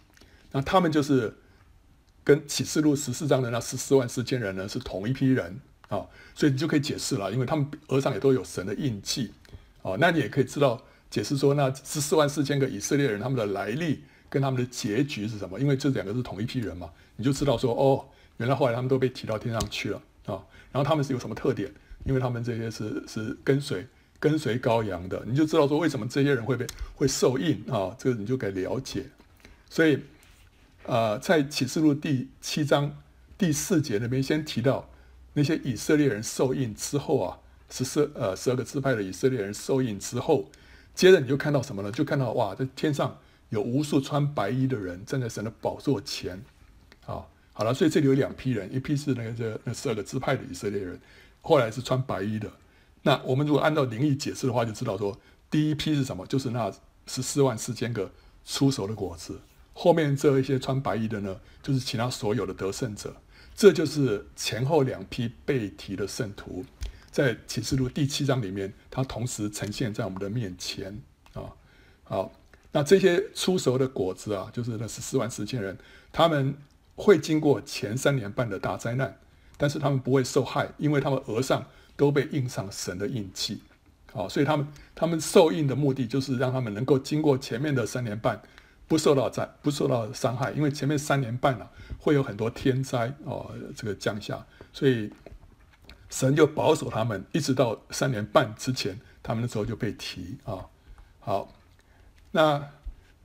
[0.53, 1.35] 那他们就是。
[2.27, 6.03] 跟启示录十四章的那十四万四千人呢，是同一批人啊，
[6.35, 9.31] 所以你就可以解释了，因为他们额上也都有神的印记
[9.83, 15.59] 啊，那你也可以知道解释说，那十四万四千个以色列人他们的来历跟他们的结局是什么？
[15.59, 18.05] 因为这两个是同一批人嘛，你就知道说哦，
[18.37, 21.73] 原来后来他们都被提到天上去了啊，然后他们是有什么特点？
[22.05, 23.87] 因为他们这些是是跟随
[24.19, 29.07] 跟随羔羊的，你就知道说为什么这些人会被会受印啊，这个你就可以了解，
[29.71, 29.99] 所以。
[30.89, 32.97] 呃，在启示录第七章
[33.37, 34.89] 第四节那边先提到
[35.33, 40.49] 那些以色列人受印之后啊，十四呃十二个支派的以色列人受印之后，
[40.95, 41.91] 接着你就看到什么呢？
[41.91, 43.19] 就看到哇，在天上
[43.51, 46.43] 有无数穿白衣的人站在神的宝座前，
[47.07, 51.01] 啊，好了，所以这里有两批人，一批是那个这那十二个支派的以色列人，
[51.41, 52.51] 后来是穿白衣的。
[53.03, 55.17] 那我们如果按照灵意解释的话，就知道说
[55.49, 56.27] 第一批是什么？
[56.27, 56.73] 就是那
[57.07, 58.11] 十四万四千个
[58.45, 59.41] 出手的果子。
[59.73, 63.15] 后面这一些穿白衣的呢，就是其他所有的得胜者，
[63.55, 66.65] 这就是前后两批被提的圣徒，
[67.11, 70.99] 在启示录第七章里面，它同时呈现在我们的面前
[71.35, 71.53] 啊。
[72.05, 72.33] 好，
[72.77, 75.79] 那这些出熟的果子啊，就是那十四万四千人，
[76.13, 76.55] 他们
[76.95, 79.17] 会经过前三年半的大灾难，
[79.57, 81.65] 但是他们不会受害，因为他们额上
[81.97, 83.63] 都被印上神的印记。
[84.13, 88.39] 好，所以他们他们受印的目的，就是让他们能够经过前面的三年半。
[88.87, 95.11] 不受到灾，不受到伤害，因为前面三年半了、啊，会有很多天灾哦，这个降下，所以
[96.11, 100.61] 神就保守他们，一直到三年半之前，他们的时候就被提啊、
[101.19, 101.53] 好，
[102.37, 102.71] 那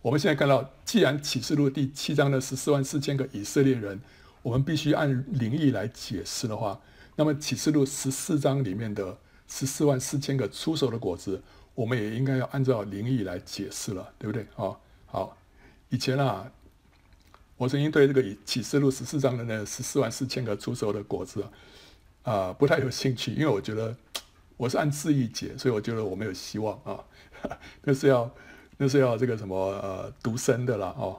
[0.01, 3.99] 我们现在看到，既然启示录第七章的十四万四千个以色列人，
[4.41, 6.79] 我们必须按灵意来解释的话，
[7.17, 9.17] 那么启示录十四章里面的
[9.49, 11.43] 十四万四千个初熟的果子，
[11.75, 14.47] 我们也应该要按照灵意来解释了，对不对？
[14.55, 15.37] 啊、好。
[15.89, 16.49] 以前啊，
[17.57, 21.45] 我曾经对这个启示录十四章的那十四万四千个初熟的果子
[22.23, 23.93] 啊，不太有兴趣，因为我觉得
[24.55, 27.03] 我是按字意解，所以我觉得我没有希望啊。
[27.83, 28.31] 那是要
[28.81, 31.15] 那是要这个什么呃独生的啦哦，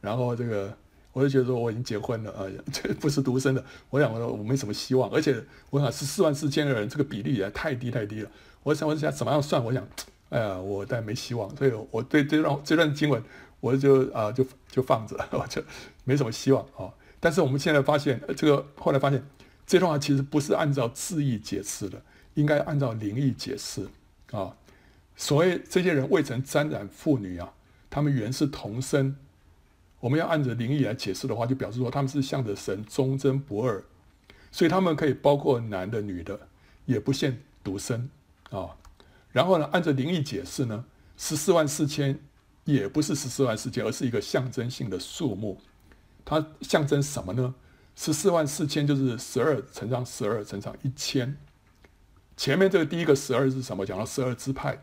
[0.00, 0.74] 然后这个
[1.12, 3.62] 我就觉得说我已经结婚了啊， 这不是独生的。
[3.90, 8.30] 我想我说我没什么希望，而且我想十四万四千个人这个比例也太低太低了。
[8.62, 9.62] 我想我想怎么样算？
[9.62, 9.86] 我想，
[10.30, 13.22] 哎呀，我但没希望，所以我对这段这段经文
[13.60, 15.62] 我就啊就就放着， 我就
[16.04, 16.88] 没什么希望啊。
[17.20, 19.22] 但是我们现在发现，这个后来发现
[19.66, 22.00] 这段话其实不是按照字义解释的，
[22.32, 23.86] 应该按照灵意解释
[24.30, 24.56] 啊。
[25.22, 27.52] 所谓这些人未曾沾染妇女啊，
[27.88, 29.14] 他们原是同生。
[30.00, 33.84] 我们要按着灵意来解释的话，就表示说他们是向着神忠贞不二，
[34.50, 36.48] 所以他们可以包括男的、女的，
[36.86, 38.10] 也不限独生
[38.50, 38.70] 啊。
[39.30, 40.84] 然后呢，按着灵意解释呢，
[41.16, 42.18] 十四万四千
[42.64, 45.60] 也不是十四万四千，而是一个象征性的数目。
[46.24, 47.54] 它象征什么呢？
[47.94, 51.36] 十四万四千就是十二乘上十二乘上一千。
[52.36, 53.86] 前面这个第一个十二是什么？
[53.86, 54.82] 讲到十二支派。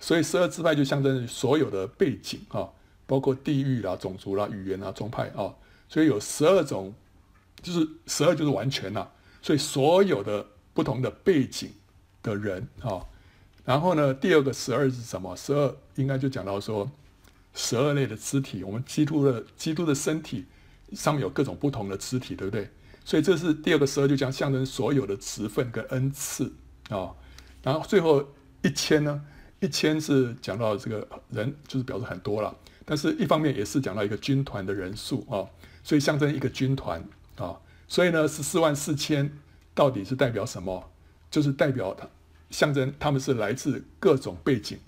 [0.00, 2.66] 所以十二支派就象征所有的背景啊，
[3.06, 5.54] 包括地域啦、种族啦、语言啊、宗派啊，
[5.88, 6.92] 所以有十二种，
[7.62, 9.06] 就是十二就是完全呐。
[9.42, 11.70] 所以所有的不同的背景
[12.22, 13.04] 的人啊，
[13.64, 15.36] 然后呢，第二个十二是什么？
[15.36, 16.90] 十二应该就讲到说，
[17.54, 20.46] 十二类的肢体，我们基督的基督的身体
[20.92, 22.70] 上面有各种不同的肢体，对不对？
[23.04, 26.52] 所以这是第二个十二，就将象征所有的职分跟恩赐
[26.88, 27.12] 啊。
[27.62, 28.26] 然后最后
[28.62, 29.22] 一千呢？
[29.60, 35.44] 一千是讲到这个人，就是表示很多了，但是一方面也是讲到一个军团的人数啊，
[35.84, 37.02] 所以象征一个军团
[37.36, 39.30] 啊，所以呢，十四万四千
[39.74, 40.90] 到底是代表什么？
[41.30, 42.08] 就是代表它
[42.50, 44.78] 象征他们是来自各种背景，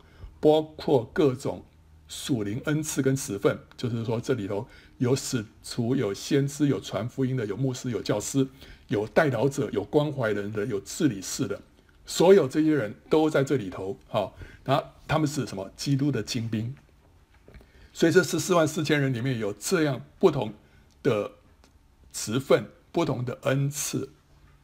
[0.41, 1.65] 包括各种
[2.09, 4.67] 属灵恩赐跟职分，就是说这里头
[4.99, 8.49] 有使徒、有先知、有传福音的、有牧师、有教师、
[8.89, 11.61] 有代祷者、有关怀人的、有治理士的。
[12.05, 15.70] 所有这些人都在这里头，好，啊他们是什么？
[15.77, 16.75] 基督的精兵。
[17.92, 20.55] 所以这十四万四千人里面有这样不同
[21.03, 21.33] 的
[22.12, 24.11] 职分、不同的恩赐。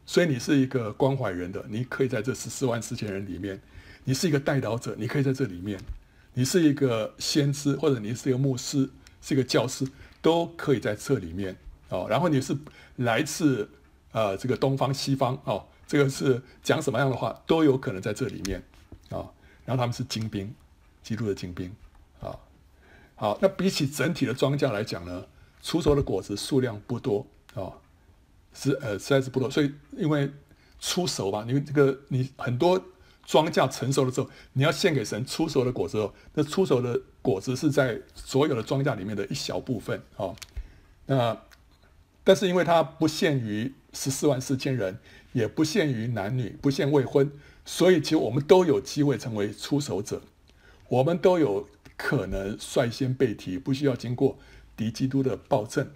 [0.06, 3.58] 所以你是一个关怀人的，你可以在这十四万四千人里面；
[4.04, 5.78] 你是一个代祷者，你可以在这里面；
[6.32, 8.88] 你是一个先知，或者你是一个牧师，
[9.20, 9.86] 是一个教师，
[10.22, 11.54] 都可以在这里面。
[11.90, 12.56] 哦，然后你是
[12.96, 13.68] 来自
[14.12, 15.66] 呃这个东方、西方哦。
[15.86, 18.62] 这个是讲什么样的话都有可能在这里面
[19.08, 19.24] 啊，
[19.68, 20.50] 然后他们是精兵，
[21.02, 21.70] 基督的精兵
[22.22, 22.32] 啊。
[23.16, 25.26] 好，那比起整体的庄稼来讲呢，
[25.62, 27.68] 出熟的果子数量不多啊，
[28.54, 29.50] 是呃实在是不多。
[29.50, 30.32] 所以因为
[30.80, 32.82] 出熟吧，因为这个你很多
[33.26, 40.34] 庄稼成熟了之后，你要献给神出熟的果子哦，那出熟的果子是在所有的庄稼里面的一小部分啊。
[41.04, 41.36] 那
[42.24, 44.98] 但是因为它不限于十四万四千人。
[45.34, 47.30] 也不限于男女，不限未婚，
[47.70, 50.22] 所以其实我们都有机会成为出手者，
[50.88, 54.38] 我们都有可能率先被提，不需要经过
[54.74, 55.86] 敌基督的暴政。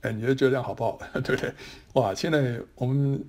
[0.00, 0.98] 哎，你就觉得这样好不好？
[1.22, 1.52] 对不对？
[1.92, 3.22] 哇，现在我们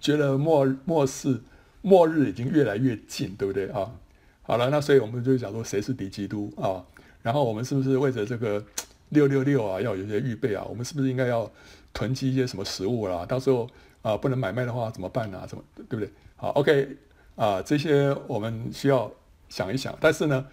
[0.00, 1.40] 觉得末末世
[1.80, 3.92] 末日已经越来越近，对不对啊？
[4.42, 6.84] 好了，那所以我们就讲说谁是敌基督啊？
[7.22, 8.64] 然后我们是不是为着这个
[9.10, 10.66] 六六六啊，要有些预备啊？
[10.68, 11.48] 我们是不是应该要
[11.94, 13.24] 囤积一些什么食物啦？
[13.24, 13.70] 到时候。
[14.00, 15.44] 啊，不能买卖的话怎么办呢？
[15.48, 16.08] 怎么对不对？
[16.40, 16.96] 好，OK，
[17.34, 19.12] 啊，这些我们需要
[19.48, 19.92] 想一想。
[20.00, 20.46] 但是呢，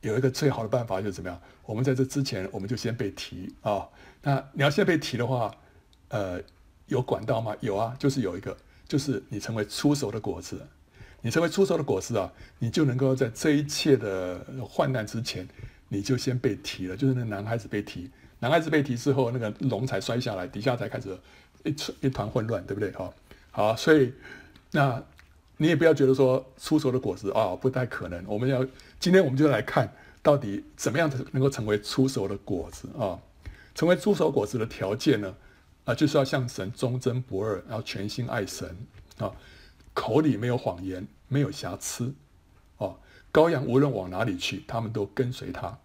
[0.00, 1.38] 有一个最好的办法就是怎么样？
[1.66, 3.86] 我们在这之前，我们就先被提啊。
[4.22, 5.54] 那你要先被提的话，
[6.08, 6.40] 呃，
[6.86, 7.54] 有管道吗？
[7.60, 8.56] 有啊，就是有一个，
[8.88, 10.58] 就是你成为出熟的果子。
[11.20, 15.46] 你成为出熟的果子啊，你就能够在这一切的患难之前，
[15.88, 16.96] 你就先被提了。
[16.96, 21.14] 就是那男孩子被提，男孩子被提之后，那个龙才摔下来，底下才开始。
[21.62, 22.90] 一团一团混乱，对不对？
[22.92, 23.12] 哈，
[23.50, 24.14] 好，所以
[24.72, 25.02] 那
[25.56, 28.24] 你也不要觉得说出熟的果子啊、不太可能。
[28.26, 28.66] 我们要
[28.98, 33.18] 今天我们就来看到底怎么样才能够成为出熟的果子啊、
[33.74, 35.34] 成为出熟果子的条件呢？
[35.84, 38.76] 啊、就是要向神忠贞不二，然后全心爱神
[39.18, 39.32] 啊、
[39.92, 42.14] 口里没有谎言，没有瑕疵
[42.76, 42.96] 哦。
[43.32, 45.76] 羔羊无论往哪里去，他们都跟随他。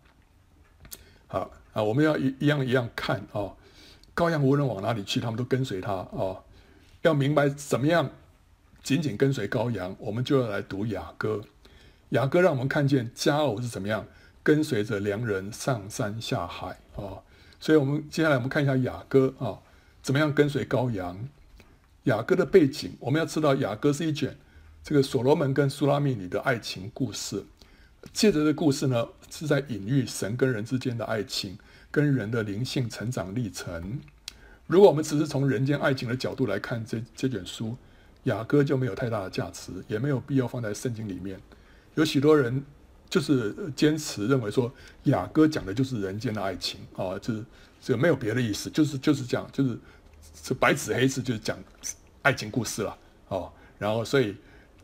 [1.28, 3.52] 好啊，我们要一一样一样看啊。
[4.16, 6.44] 羔羊无论往哪里去，他们都跟随他啊。
[7.02, 8.10] 要明白怎么样
[8.86, 11.42] 紧紧跟随羔羊，我们就要来读雅歌。
[12.10, 14.06] 雅歌让我们看见佳偶是怎么样
[14.44, 17.18] 跟随着良人上山下海啊、
[17.60, 19.58] 所以，我们接下来我们看一下雅歌啊、
[20.04, 21.28] 怎么样跟随羔羊。
[22.04, 24.38] 雅歌的背景，我们要知道雅歌是一卷
[24.84, 27.44] 这个所罗门跟苏拉密女的爱情故事。
[28.14, 31.58] 借着这故事呢，是在隐喻神跟人之间的爱情。
[31.92, 34.02] 跟人的灵性成长历程，
[34.68, 37.78] 如果我们只是从人间爱情的角度来看这这卷书，
[38.26, 41.40] 雅歌就没有太大的价值，也没有必要放在圣经里面。
[41.96, 42.64] 有许多人
[43.10, 44.72] 就是坚持认为说，
[45.04, 47.44] 雅歌讲的就是人间的爱情啊，就是
[47.82, 49.78] 这没有别的意思，就是就是这样，就是
[50.44, 51.58] 是白纸黑字就是讲
[52.22, 52.98] 爱情故事了
[53.30, 53.52] 哦。
[53.78, 54.36] 然后所以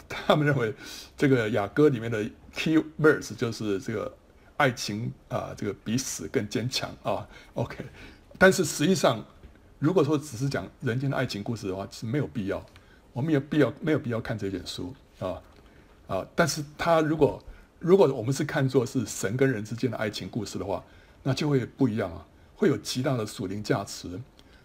[0.07, 0.73] 他们认为
[1.17, 2.23] 这个雅歌里面的
[2.53, 4.13] key verse 就是这个
[4.57, 7.27] 爱情啊，这个比死更坚强啊。
[7.55, 7.77] OK，
[8.37, 9.25] 但是实际上
[9.79, 12.63] 如果说只是讲人间的爱情故事的话，是没有必要，
[13.13, 15.41] 我们也必要没有必要看这本书啊
[16.07, 16.25] 啊。
[16.35, 17.41] 但是他如果
[17.79, 20.83] 如果我们是看作是神跟人之间的爱情故事的话，
[21.23, 24.19] 那就会不一样啊，会有极大的属灵价值。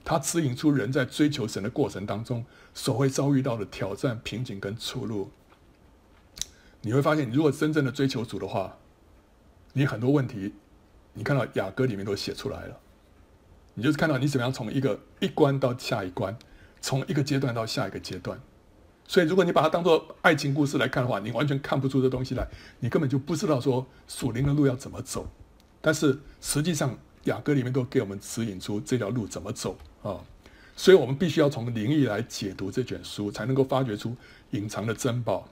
[0.05, 5.31] 它指引出人在追求神的过程当中所会遭遇到的挑战、瓶颈跟出路。
[6.83, 8.77] 你会发现，你如果真正的追求主的话，
[9.73, 10.55] 你很多问题，
[11.15, 12.79] 你看到雅歌里面都写出来了。
[13.75, 16.39] 你就是看到你怎么样从一个一关到下一关，
[16.81, 18.41] 从一个阶段到下一个阶段。
[19.09, 22.49] 所以，如果你把它当做爱情故事来看的话，你完全看不出这东西来，
[22.81, 25.31] 你根本就不知道说属灵的路要怎么走。
[25.81, 30.21] 但是实际上，雅歌里面都给我们指引出这条路怎么走啊。
[30.75, 34.17] 所以我们必须要从灵意来解读这卷书，才能够发掘出
[34.51, 35.49] 隐藏的珍宝。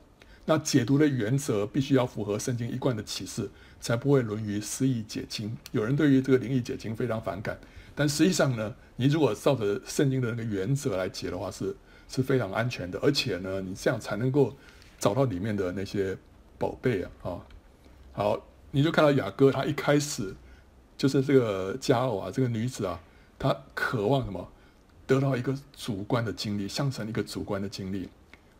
[0.46, 3.48] 那解读的原则必须要符合圣经一贯的启示，
[3.80, 5.56] 才不会沦于诗意解经。
[5.70, 7.58] 有人对于这个灵意解经非常反感，
[7.94, 11.74] 但实际上呢，你如果照着圣经的那个原则来解的话，是。
[12.07, 14.54] 是非常安全的，而且呢，你这样才能够
[15.00, 16.16] 找到里面的那些
[16.59, 17.11] 宝贝啊！
[17.22, 17.40] 啊，
[18.12, 20.33] 好，你就看到雅歌，他一开始
[20.98, 23.00] 就是这个佳偶啊，这个女子啊，
[23.38, 24.46] 她渴望什么？
[25.07, 28.09] 得到一个主观的经历，象征一个主观的经历。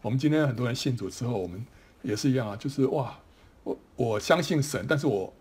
[0.01, 1.65] 我们今天很多人信主之后，我们
[2.01, 3.17] 也是一样啊，就是哇，
[3.63, 5.33] 我我相信神，但是我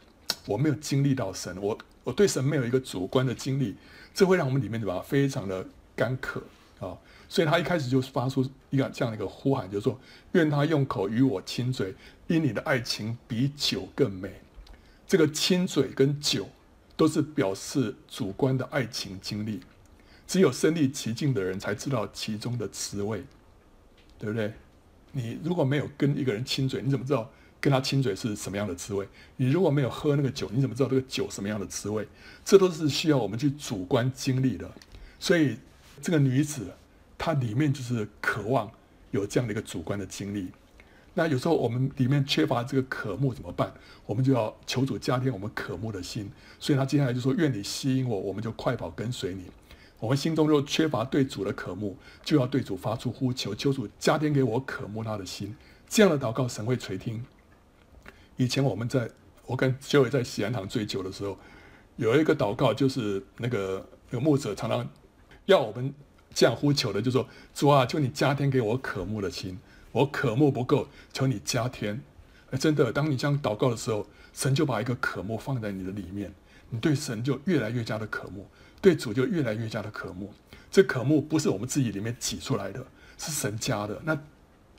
[0.45, 3.75] 我没有经历到神，我我对神没有一个主观的经历，
[4.13, 6.41] 这会让我们里面对吧，非常的干渴
[6.79, 6.97] 啊。
[7.29, 9.99] 所以他一开始就发出一个这样的一个呼喊，就是说
[10.33, 11.95] ：“愿他用口与我亲嘴，
[12.27, 14.41] 因你的爱情比酒更美。”
[15.07, 16.47] 这个亲嘴跟酒
[16.95, 19.61] 都是表示主观的爱情经历，
[20.27, 23.23] 只有身历其境的人才知道其中的滋味，
[24.19, 24.53] 对不对？
[25.11, 27.31] 你如果没有跟一个人亲嘴，你怎么知道
[27.63, 29.07] 跟他亲嘴是什么样的滋味？
[29.37, 32.05] 你如果没有喝那个酒，你怎么知道这个酒什么样的滋味？
[32.43, 34.69] 这都是需要我们去主观经历的。
[35.19, 35.57] 所以
[36.01, 36.73] 这个女子。
[37.15, 38.69] 她里面就是渴望
[39.11, 40.49] 有这样的一个主观的经历。
[41.13, 43.71] 那有时候我们里面缺乏这个渴慕怎么办？
[44.05, 46.29] 我们就要求主加添我们渴慕的心。
[46.59, 49.45] 所以他接下来就说：“愿你吸引我，我们就快跑跟随你。”
[50.01, 51.95] 我们心中若缺乏对主的渴慕，
[52.25, 55.55] 就要对主发出呼求，求主加添给我渴慕他的心。
[55.87, 57.23] 这样的祷告神会垂听。
[58.37, 59.09] 以前我们在
[59.45, 61.37] 我跟修伟在喜安堂醉酒的时候，
[61.97, 64.89] 有一个祷告，就是那个那个牧者常常
[65.45, 65.93] 要我们。
[66.35, 69.59] 这样呼求的，就说主啊，求你加添给我渴慕的心，
[69.91, 72.01] 我渴慕不够，求你加添。
[72.59, 76.33] 真的，当你这样祷告的时候，神就把一个渴慕放在你的里面，
[76.71, 78.47] 你对神就越来越加的渴慕，
[78.81, 80.33] 对主就越来越加的渴慕。
[80.71, 82.83] 这渴慕不是我们自己里面挤出来的，
[83.15, 84.01] 是神加的。
[84.03, 84.19] 那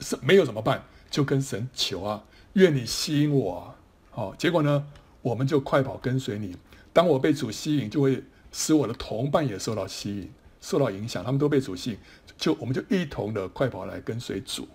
[0.01, 0.83] 是没有怎么办？
[1.09, 2.21] 就跟神求啊，
[2.55, 3.75] 愿你吸引我。
[4.11, 4.85] 好，结果呢，
[5.23, 6.57] 我们就快跑跟随你。
[6.93, 10.33] 当我被主吸引，就会使我的同伴也受到吸引。
[10.61, 11.99] 受到影响，他们都被主吸引，
[12.39, 14.67] 就我们就一同的快跑来跟随主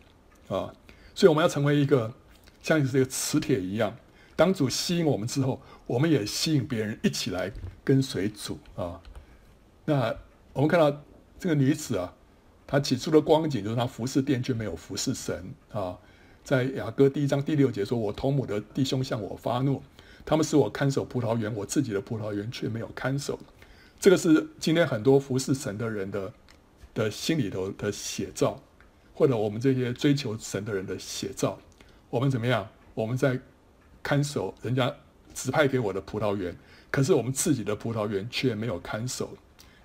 [0.48, 0.72] 啊！
[1.16, 2.14] 所以我们要成为一个
[2.62, 3.98] 像是这个磁铁一样，
[4.36, 7.52] 当主吸引我们之后，我们也吸引别人一起来
[7.84, 9.02] 跟随主啊！
[9.86, 10.16] 那
[10.54, 10.96] 我们看到
[11.40, 12.14] 这个女子啊，
[12.68, 15.98] 她起初的光景就是她服侍殿却没有服侍神啊！
[16.50, 19.84] 在雅歌第一章第六节说：“我同母的弟兄向我发怒，
[20.26, 23.38] 他们使我看守葡萄园，我自己的葡萄园却没有看守。”
[24.02, 26.34] 这个是今天很多服侍神的人的
[26.96, 28.60] 的心里头的写照，
[29.14, 31.60] 或者我们这些追求神的人的写照。
[32.10, 32.68] 我们怎么样？
[32.96, 33.40] 我们在
[34.02, 34.92] 看守人家
[35.36, 36.58] 指派给我的葡萄园，
[36.90, 39.38] 可是我们自己的葡萄园却没有看守。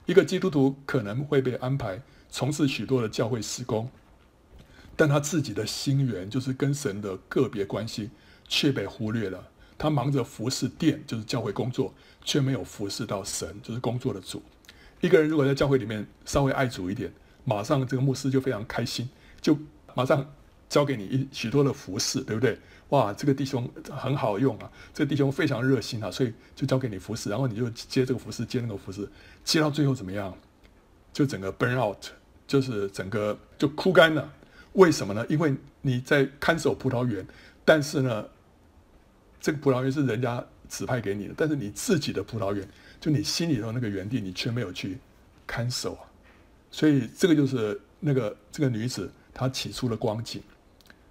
[0.06, 2.00] 一个基督徒可能会被安排
[2.30, 3.86] 从事许多的教会施工，
[4.96, 8.10] 但他自己的心源就是跟神的个别关系
[8.48, 9.48] 却被忽略了。
[9.76, 11.92] 他忙着服侍殿，就是教会工作。
[12.26, 14.42] 却没有服侍到神，就是工作的主。
[15.02, 17.12] 一个人如果在教会里面稍微爱主一点，
[17.44, 19.06] 马上这个牧师就非常开心，
[19.42, 19.54] 就
[19.94, 20.26] 马上
[20.70, 22.58] 交给你一许多的服侍，对不对？
[22.88, 29.06] 哇，这个弟兄很好用啊，这个弟兄非常热心啊，所以就交给你服侍，然后你就接这个服侍，接那个服侍，
[29.44, 30.34] 接到最后怎么样？
[31.12, 32.06] 就整个 burn out，
[32.46, 34.32] 就是整个就枯干了。
[34.74, 35.26] 为什么呢？
[35.28, 35.52] 因为
[35.82, 37.26] 你在看守葡萄园，
[37.64, 38.24] 但是呢，
[39.40, 40.44] 这个葡萄园是人家。
[40.66, 42.66] 指派给你的，但是你自己的葡萄园，
[42.98, 44.98] 就你心里头那个园地，你却没有去
[45.46, 46.02] 看守啊。
[46.70, 50.42] 所以这个就是那个这个女子她起初的光景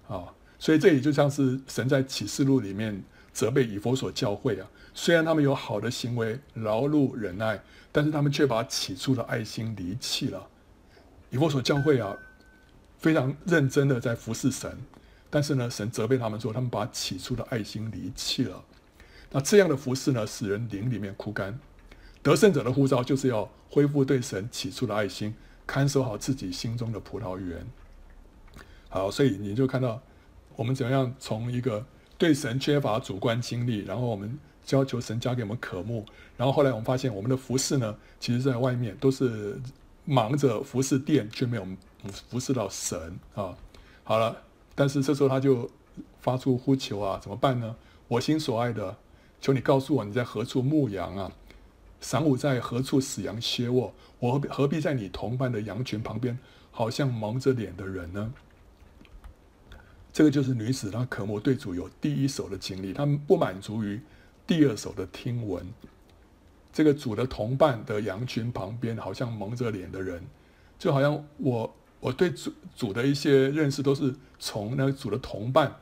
[0.07, 0.25] 啊。
[0.57, 3.01] 所以这里就像是神在启示录里面
[3.31, 7.61] 责备以弗所教会啊，虽然他们有好的行为，劳碌忍耐，
[7.91, 10.45] 但是他们却把起初的爱心离弃了。
[11.29, 12.17] 以弗所教会啊，
[13.03, 14.77] 非常认真的在服侍神，
[15.29, 18.63] 但是呢，神责备他们说，他们把起初的爱心离弃了。
[19.29, 21.59] 那这样的服侍呢，使人灵里面枯干。
[22.21, 25.35] 得胜者的呼召就是要恢复对神起初的爱心，
[25.67, 27.67] 看守好自己心中的葡萄园。
[28.87, 30.01] 好，所以你就看到
[30.55, 31.85] 我们怎样从一个
[32.17, 34.39] 对神缺乏主观经历，然后我们
[34.69, 36.05] 要求神加给我们渴慕，
[36.37, 39.59] 然后后来我们发现我们的服侍呢，其实在外面都是
[40.05, 41.65] 忙着服侍殿，却没有
[42.29, 43.55] 服侍到神啊。
[44.03, 44.35] 好了，
[44.75, 45.69] 但是这时候他就
[46.19, 47.75] 发出呼求啊，怎么办呢？
[48.07, 48.97] 我心所爱的。
[49.39, 51.31] 求你告诉我，你在何处牧羊啊？
[52.01, 53.93] 晌午在何处使羊歇卧？
[54.19, 56.37] 我何必何必在你同伴的羊群旁边，
[56.71, 58.33] 好像蒙着脸的人呢？
[60.13, 63.99] 这个就是女子她渴慕对主有第一手的经历，她不满足于
[64.45, 65.65] 第二手的听闻。
[66.73, 70.21] 这个主的同伴的羊群旁边，好像蒙着脸的人，
[70.79, 75.73] 就好像我我对主主的一些认识都是从那个主的同伴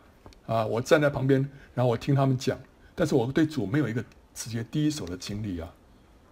[0.46, 2.60] 啊，我站在旁边，然后我听他们讲。
[2.94, 4.04] 但是我对主没有一个
[4.36, 5.74] 直接第一手的经历啊，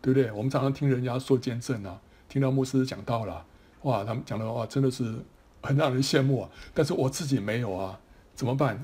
[0.01, 0.29] 对不对？
[0.33, 3.45] 我们常常听人家说见证啊，听到牧师讲道了，
[3.83, 5.15] 哇，他们讲的话真的是
[5.61, 6.49] 很让人羡慕啊。
[6.73, 7.97] 但是我自己没有啊，
[8.35, 8.83] 怎么办？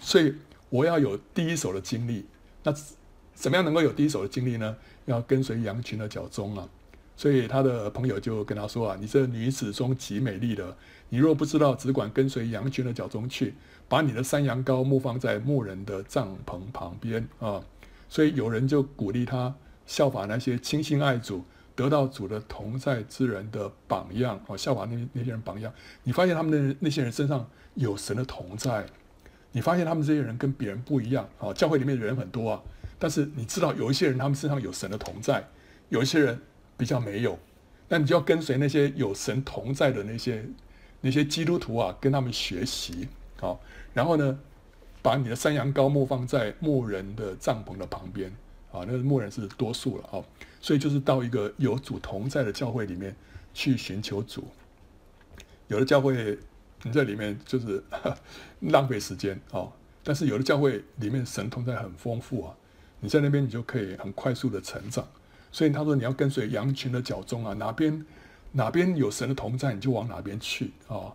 [0.00, 0.34] 所以
[0.70, 2.24] 我要有第一手的经历。
[2.62, 2.74] 那
[3.34, 4.76] 怎么样能够有第一手的经历呢？
[5.10, 6.68] 要跟随羊群的脚踪啊。
[7.16, 10.74] 所以他的朋友就跟他说啊：“你这女子中极美丽的，
[11.10, 13.54] 你若不知道，只管跟随羊群的脚踪去。”
[13.90, 17.60] 把你的山羊羔牧放在牧人的帐篷旁边啊，
[18.08, 19.52] 所以有人就鼓励他
[19.84, 21.42] 效法那些倾心爱主、
[21.74, 25.72] 得到主的同在之人的榜样啊，效法那那些人榜样。
[26.04, 27.44] 你发现他们的那些人身上
[27.74, 28.86] 有神的同在，
[29.50, 31.52] 你发现他们这些人跟别人不一样啊。
[31.52, 32.62] 教会里面的人很多啊，
[33.00, 35.48] 但是你知道有一些人他们身上有神的同在，
[35.88, 36.40] 有一些人
[36.76, 37.36] 比较没有，
[37.88, 40.44] 那你就要跟随那些有神同在的那些
[41.00, 43.08] 那些基督徒啊，跟他们学习
[43.40, 43.56] 啊。
[43.94, 44.38] 然后呢，
[45.02, 48.30] 把你的山羊羔牧放在牧人的帐篷的旁边
[48.70, 50.22] 啊，那个牧人是多数了啊，
[50.60, 53.16] 所以就是到一个有主同在的教会里面
[53.54, 54.44] 去寻求主。
[55.68, 56.38] 有的教会
[56.82, 57.82] 你在里面就是
[58.60, 59.66] 浪费时间啊，
[60.04, 62.54] 但是有的教会里面神同在很丰富啊，
[63.00, 65.04] 你在那边你就可以很快速的成长。
[65.50, 68.06] 所以他说你要跟随羊群的脚踪啊，哪边
[68.52, 71.12] 哪边有神的同在，你就往哪边去啊。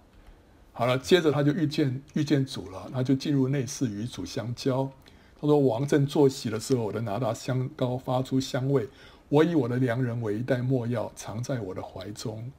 [0.73, 4.91] 好了，接着他就遇见遇见主了，他就进入内室与主相交。
[5.39, 8.87] 他说：“王正坐席的时候，我的哪哒香膏发出香味，
[9.29, 12.51] 我以我的良人为一袋没药，藏在我的怀中。”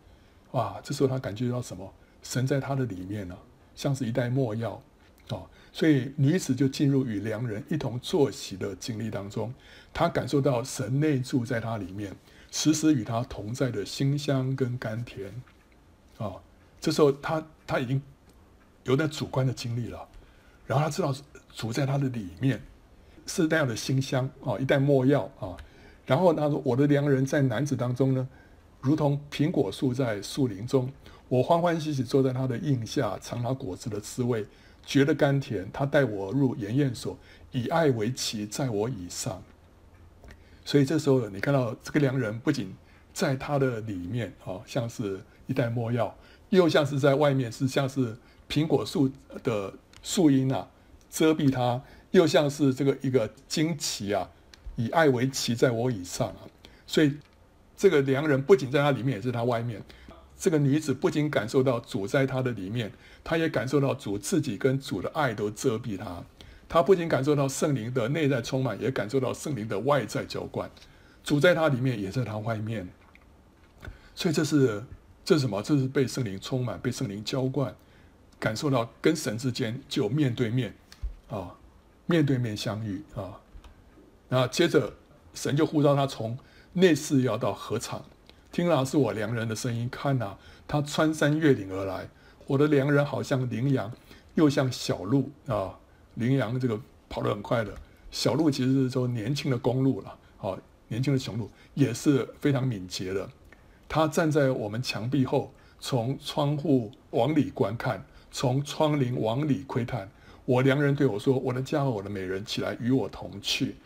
[0.53, 1.93] 哇，这时候他感觉到什么？
[2.23, 3.39] 神在他的里面呢、啊，
[3.75, 4.81] 像是一袋没药
[5.29, 5.43] 啊。
[5.77, 9.53] 所以女子就进入与良人一同坐席的经历当中，
[9.93, 12.17] 她感受到神内住在她里面，
[12.51, 15.31] 时时与她同在的馨香跟甘甜
[16.17, 16.33] 啊。
[16.81, 18.01] 这时候她她已经
[18.85, 20.09] 有点主观的经历了，
[20.67, 21.15] 然后她知道
[21.55, 22.59] 主在她的里面
[23.27, 25.55] 是那样的馨香啊，一袋没药啊。
[26.07, 28.27] 然后他说：“我的良人在男子当中呢，
[28.81, 30.91] 如同苹果树在树林中，
[31.29, 34.47] 我欢欢喜喜坐在他的荫下，尝他果子的滋味，
[34.87, 35.69] 觉得甘甜。
[35.71, 37.19] 他带我入筵宴所，
[37.53, 39.43] 以爱为旗，在我以上。
[40.65, 42.75] 所以这时候你看到这个良人不仅
[43.13, 46.17] 在他的里面啊，像是一袋没药。”
[46.51, 48.17] 又像是在外面，是像是
[48.49, 49.11] 苹果树
[49.43, 50.69] 的树荫啊，
[51.11, 51.83] 遮蔽他；
[52.13, 54.31] 又像是这个一个旌旗啊，
[54.77, 56.47] 以爱为旗，在我以上啊。
[56.87, 57.17] 所以，
[57.77, 59.83] 这个良人不仅在他里面，也是他外面。
[60.39, 62.93] 这个女子不仅感受到主在她的里面，
[63.25, 66.23] 她也感受到主自己跟主的爱都遮蔽她。
[66.69, 70.71] 她不仅感受到圣灵的内在充满，也感受到圣灵的外在浇灌。
[71.25, 72.89] 主在她里面，也在她外面。
[74.15, 74.85] 所以这是。
[75.25, 75.61] 这是什么？
[75.61, 77.75] 这是被圣灵充满，被圣灵浇灌，
[78.39, 80.73] 感受到跟神之间就面对面，
[81.29, 81.53] 啊，
[82.07, 83.41] 面对面相遇啊。
[84.29, 84.93] 然后接着
[85.35, 86.39] 神就呼召他从
[86.75, 88.05] 内室要到合场，
[88.57, 90.35] 听啊是我良人的声音，看哪，
[90.67, 92.09] 他穿山越岭而来。
[92.47, 93.93] 我的良人好像羚羊，
[94.35, 95.79] 又像小鹿啊。
[96.15, 97.77] 羚羊这个跑得很快的，
[98.11, 100.57] 小鹿其实是说年轻的公鹿了，啊，
[100.89, 103.29] 年轻的雄鹿也是非常敏捷的。
[103.87, 110.11] 他站在我们墙壁后，从窗户往里观看，从窗棂往里窥探。
[110.47, 113.77] 我良人对我说：“我的家和我的美人，起来与我同去。”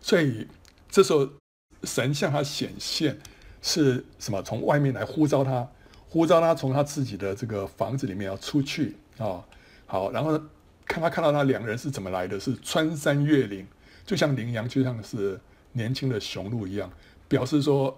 [0.00, 0.48] 所以
[0.88, 1.28] 这时候，
[1.82, 3.18] 神向他显现
[3.62, 4.42] 是什么？
[4.42, 5.66] 从外面来呼召他，
[6.08, 9.42] 呼召他从他自己的这个房子里面要出去啊。
[9.86, 10.38] 好，然后
[10.84, 13.66] 看他看到他两个人是怎么来的，是穿山越岭，
[14.04, 15.40] 就像羚羊，就像是
[15.72, 16.90] 年轻的雄鹿一样，
[17.28, 17.96] 表示说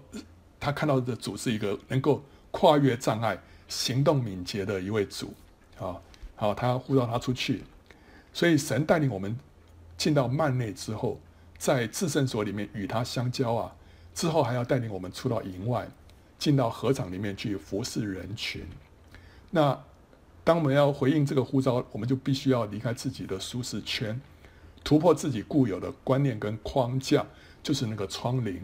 [0.59, 3.37] 他看到的主是一个能够跨越障碍、
[3.67, 5.33] 行动敏捷的一位主
[5.79, 5.97] 啊。
[6.35, 7.63] 好，他呼召他出去，
[8.33, 9.35] 所以神带领我们
[9.97, 11.19] 进到幔内之后，
[11.57, 13.73] 在至圣所里面与他相交啊，
[14.15, 15.87] 之后还要带领我们出到营外，
[16.39, 18.65] 进到合场里面去服侍人群。
[19.51, 19.79] 那
[20.43, 24.19] 当我们要回应这个呼召，我们就必须要离开自己的舒适圈，
[24.83, 27.25] 突破自己固有的观念跟框架，
[27.61, 28.59] 就是那个窗棂。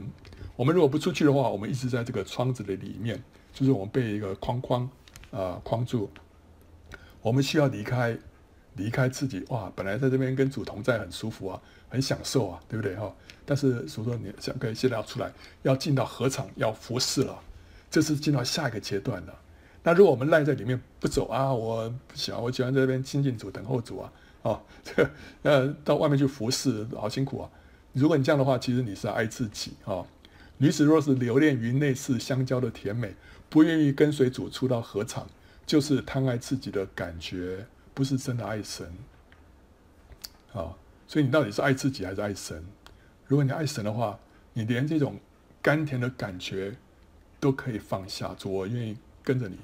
[0.56, 3.22] 我们如果不出去的话，我们一直在这个窗子的里面，
[3.54, 4.90] 就是我们被一个框框
[5.32, 6.10] 啊、框住。
[7.22, 8.18] 我们需要离开，
[8.76, 9.72] 离开自己哇！
[9.76, 13.14] 本来在这边跟主同在很舒服啊，很享受啊，对不对哈？
[13.46, 15.32] 但是所以说你想可以现在要出来，
[15.64, 17.38] 要进到合场，要服侍了，
[17.90, 19.36] 这是进到下一个阶段了。
[19.84, 24.14] 那如果我们赖在里面不走啊，我不喜欢，我喜欢在这边亲近主，等候主啊，
[24.44, 25.10] 哦， 这
[25.42, 27.50] 呃到外面去服侍，好辛苦啊。
[27.94, 30.06] 如果你这样的话，其实你是爱自己啊、
[30.58, 33.14] 女子若是留恋于内室相交的甜美，
[33.50, 35.28] 不愿意跟随主出到合场。
[35.64, 38.88] 就是贪爱自己的感觉，不是真的爱神。
[40.54, 40.76] 啊，
[41.08, 42.64] 所以你到底是爱自己还是爱神？
[43.28, 44.20] 如果你爱神的话，
[44.54, 45.18] 你连这种
[45.62, 46.76] 甘甜的感觉
[47.40, 48.36] 都可以放下。
[48.38, 49.58] 主，我愿意跟着你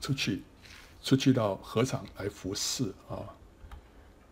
[0.00, 0.42] 出去，
[1.02, 3.34] 出去到何场来服侍啊。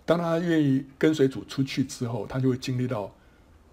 [0.05, 3.13] 当他愿意跟随主出去之后，他就会经历到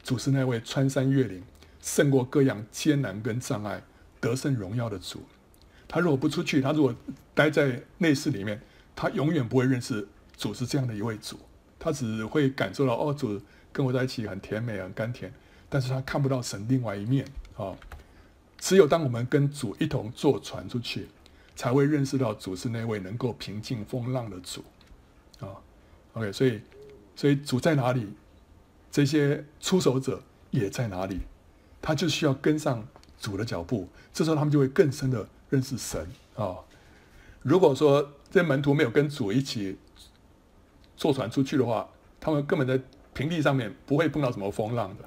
[0.01, 1.43] 主是那位穿山越岭，
[1.80, 3.84] 胜过各样艰难跟障碍，
[4.19, 5.21] 得胜荣耀的主。
[5.88, 6.95] 他如果不出去，他如果
[7.36, 8.59] 待在内室里面，
[8.96, 11.38] 他永远不会认识主是这样的一位主。
[11.80, 13.39] 他只会感受到哦，主
[13.72, 15.34] 跟我在一起很甜美、很甘甜，
[15.70, 17.26] 但是他看不到神另外一面
[17.58, 17.76] 啊、
[18.58, 21.08] 只有当我们跟主一同坐船出去，
[21.56, 24.64] 才会认识到主是那位能够平静风浪的主
[25.39, 25.60] 啊、
[26.14, 26.62] OK，所以，
[27.16, 28.08] 所以主在哪里，
[28.89, 31.20] 这些出手者也在哪里，
[31.82, 32.88] 他就需要跟上
[33.20, 35.28] 主的脚步，这时候他们就会更深的。
[35.50, 36.02] 认识神
[36.36, 36.58] 啊、
[37.44, 39.78] 如果说这门徒没有跟主一起
[40.98, 41.88] 坐船出去的话，
[42.20, 42.82] 他们根本在
[43.14, 45.04] 平地上面不会碰到什么风浪的。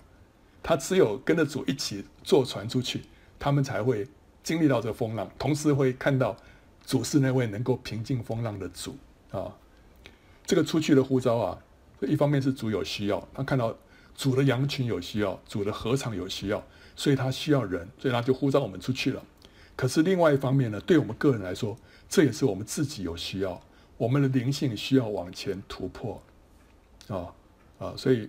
[0.63, 3.03] 他只有跟着主一起坐船出去，
[3.39, 4.07] 他们才会
[4.43, 6.37] 经历到这风浪，同时会看到
[6.85, 8.97] 主是那位能够平静风浪的主
[9.31, 9.53] 啊、
[10.45, 11.59] 这个出去的呼召啊，
[12.01, 13.77] 一方面是主有需要，他看到
[14.15, 16.65] 主的羊群有需要，主的禾场有需要，
[16.95, 19.23] 所以他需要人，所以他就呼召我们出去了。
[19.75, 21.77] 可是另外一方面呢，对我们个人来说，
[22.09, 23.61] 这也是我们自己有需要，
[23.97, 26.23] 我们的灵性需要往前突破，
[27.09, 27.35] 啊
[27.79, 28.29] 啊，所以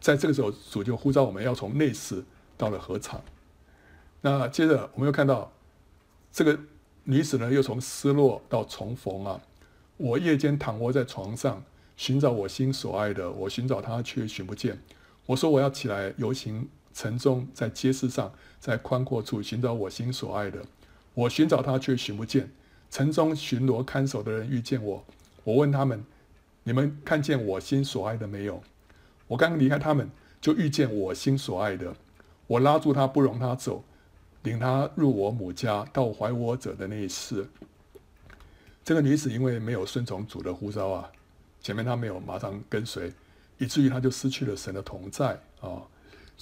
[0.00, 2.24] 在这个时候，主就呼召我们要从内室
[2.56, 3.22] 到了合场。
[4.20, 5.52] 那接着我们又看到
[6.32, 6.58] 这个
[7.04, 9.40] 女子呢，又从失落到重逢啊。
[9.96, 11.62] 我夜间躺卧在床上，
[11.96, 14.80] 寻找我心所爱的，我寻找他却寻不见。
[15.26, 16.68] 我说我要起来游行。
[16.94, 18.30] 城中，在街市上，
[18.60, 20.62] 在宽阔处寻找我心所爱的，
[21.14, 22.52] 我寻找他却寻不见。
[22.92, 25.02] 城中巡逻看守的人遇见我，
[25.44, 26.04] 我问他们：
[26.62, 28.62] 你们看见我心所爱的没有？
[29.26, 30.10] 我刚离开他们，
[30.42, 31.96] 就遇见我心所爱的。
[32.46, 33.82] 我拉住他，不容他走，
[34.42, 37.48] 领他入我母家，到怀我者的内室。
[38.84, 41.10] 这个女子因为没有顺从主的呼召啊，
[41.62, 43.10] 前面她没有马上跟随，
[43.56, 45.80] 以至于她就失去了神的同在啊。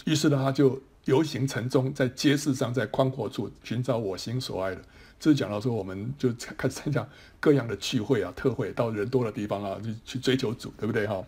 [0.05, 4.83] 于是呢，他就游行城中，在街市上，在宽阔处寻找我心所爱的。
[5.21, 7.07] 这是讲到说，我们就开始参加
[7.39, 11.23] 各样的聚会啊、特会，到人多的地方啊，就去追求主，对不对哈？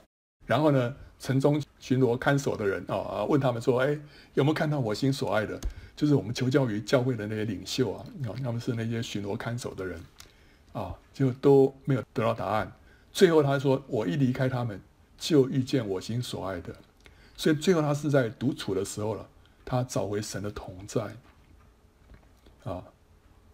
[0.46, 3.96] 然后呢，城中巡逻看守的人啊啊，问他们说：“哎，
[4.32, 5.60] 有没有看到我心所爱的？”
[5.94, 10.00] 就是我们求教于教会的那些领袖啊，啊，他们是那些巡逻看守的人
[10.72, 12.72] 啊，就都没有得到答案。
[13.12, 14.80] 最后他说：“我一离开他们，
[15.18, 16.74] 就遇见我心所爱的。”
[17.36, 19.28] 所以最后他是在独处的时候了，
[19.66, 21.02] 他找回神的同在，
[22.64, 22.82] 啊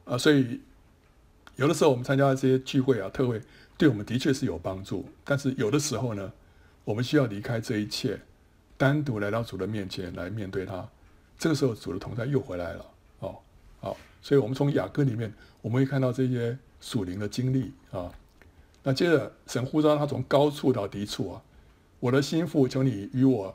[0.08, 0.60] 啊，所以
[1.56, 3.40] 有的时候我们参加这些聚会啊、特会，
[3.76, 5.04] 对我们的确是有帮助。
[5.24, 6.32] 但是有的时候呢，
[6.84, 8.18] 我们需要离开这一切，
[8.76, 10.88] 单独来到主的面前来面对他。
[11.38, 12.86] 这个时候主的同在又回来了，
[13.20, 13.38] 哦，
[13.80, 18.10] 好，所以我们从雅歌里面我们会看到这些属灵的经历啊。
[18.82, 21.42] 那接着神呼召他从高处到低处啊，
[22.00, 23.54] 我的心腹，求你与我。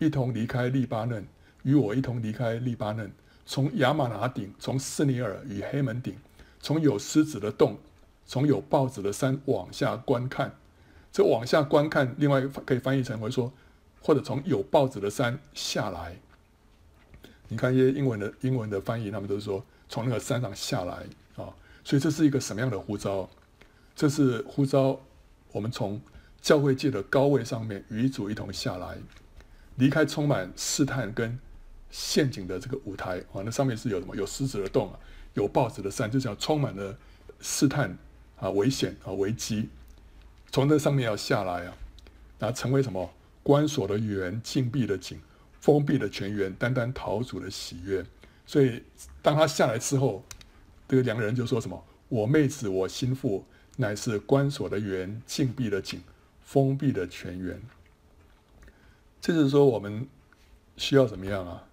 [0.00, 1.26] 一同离开利巴嫩，
[1.64, 3.10] 与我一同离开利巴嫩，
[3.50, 6.14] 从亚玛拿顶，从斯尼尔与黑门顶，
[6.60, 7.78] 从有狮子的洞，
[8.26, 10.54] 从有豹子的山往下观看。
[11.10, 13.50] 这往下观看，另外可以翻译成为说，
[14.02, 16.14] 或者从有豹子的山下来。
[17.48, 21.48] 你看一些英文的英文的翻译，他们都是说从那个山上下来啊。
[21.82, 23.30] 所以这是一个什么样的呼召？
[23.96, 25.00] 这是呼召
[25.52, 25.98] 我们从
[26.42, 28.98] 教会界的高位上面与主一同下来，
[29.76, 31.38] 离开充满试探跟
[31.90, 34.14] 陷阱的这个舞台啊，那上面是有什么？
[34.16, 34.98] 有狮子的洞啊，
[35.34, 36.96] 有豹子的山，就叫充满了
[37.40, 37.96] 试探
[38.38, 39.68] 啊、危险啊、危机，
[40.50, 41.76] 从这上面要下来啊，
[42.38, 43.10] 那，成为什么？
[43.42, 45.18] 关锁的园，禁闭的井，
[45.58, 48.04] 封闭的泉源，单单逃主的喜悦。
[48.44, 48.82] 所以
[49.22, 50.22] 当他下来之后，
[50.86, 51.82] 这个两个人就说什么？
[52.08, 53.44] 我妹子，我心腹，
[53.76, 56.02] 乃是关锁的园，禁闭的井，
[56.42, 57.60] 封闭的泉源。
[59.20, 60.06] 这就是说，我们
[60.76, 61.67] 需要怎么样啊？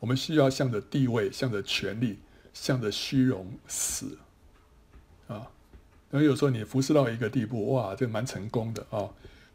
[0.00, 2.18] 我们需要向着地位，向着权力，
[2.52, 4.18] 向着虚荣死
[5.28, 5.46] 啊！
[6.10, 9.08] 然后有时候你服侍到一个地步，哇，这蛮成功的啊！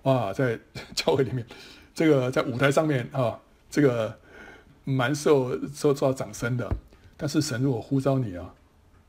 [0.03, 0.57] 哇，在
[0.95, 1.45] 教会里面，
[1.93, 4.17] 这个在舞台上面啊，这个
[4.83, 6.69] 蛮受受受到掌声的。
[7.17, 8.53] 但是神如果呼召你啊，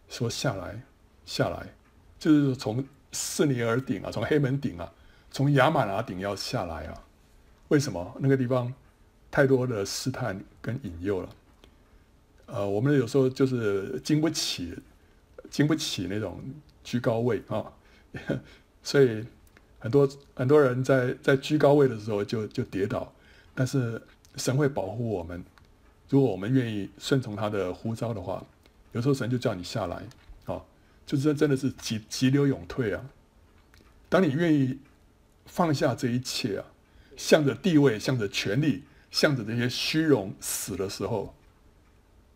[0.08, 0.82] 说下来，
[1.24, 1.74] 下来，
[2.18, 4.92] 就是从四尼尔顶啊，从黑门顶啊，
[5.30, 7.02] 从亚玛拿顶要下来啊。
[7.68, 8.16] 为什么？
[8.20, 8.72] 那个地方
[9.30, 11.28] 太多的试探跟引诱了。
[12.46, 14.74] 呃，我们有时候就是经不起，
[15.50, 16.40] 经不起那种
[16.84, 17.72] 居高位啊，
[18.82, 19.24] 所以
[19.78, 23.12] 很多很多人在在居高位的时候就就跌倒。
[23.54, 24.00] 但是
[24.36, 25.44] 神会保护我们，
[26.08, 28.44] 如果我们愿意顺从他的呼召的话，
[28.92, 30.02] 有时候神就叫你下来
[30.44, 30.62] 啊，
[31.04, 33.04] 就是真的是急急流勇退啊。
[34.08, 34.78] 当你愿意
[35.46, 36.64] 放下这一切啊。
[37.16, 38.82] 向着地位，向着权力，
[39.16, 41.34] 向着这些虚荣死的时候，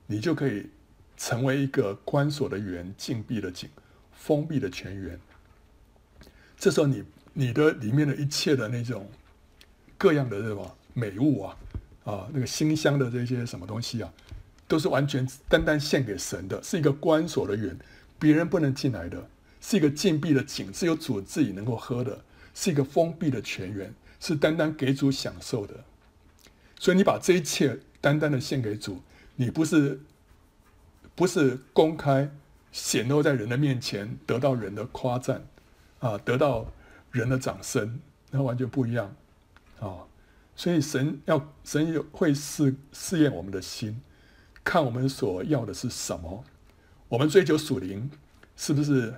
[0.06, 0.66] 你就可以
[1.14, 3.68] 成为一个关锁的园、禁闭的井、
[4.14, 5.20] 封闭的泉源。
[6.56, 7.04] 这时候你，
[7.34, 9.06] 你的里面的一切的那种
[9.98, 11.56] 各样的这种美物啊，
[12.04, 14.10] 啊，那个馨香的这些什么东西啊，
[14.66, 17.78] 都是完全单单献给神的，是一个关锁的园，
[18.18, 19.28] 别人不能进来的，
[19.60, 22.24] 是一个禁闭的井，只有主自己能够喝的，
[22.54, 23.94] 是一个封闭的泉源。
[24.22, 25.82] 是单单给主享受的，
[26.80, 29.02] 所以你把这一切单单的献给主，
[29.36, 30.00] 你不是
[31.14, 32.30] 不是公开
[32.72, 35.46] 显露在人的面前，得到人的夸赞
[35.98, 36.72] 啊，得到
[37.12, 38.00] 人的掌声，
[38.30, 39.14] 那完全不一样
[39.78, 40.08] 啊。
[40.56, 44.00] 所以神要神有会试试验我们的心，
[44.64, 46.42] 看我们所要的是什么。
[47.10, 48.10] 我们追求属灵，
[48.56, 49.14] 是不是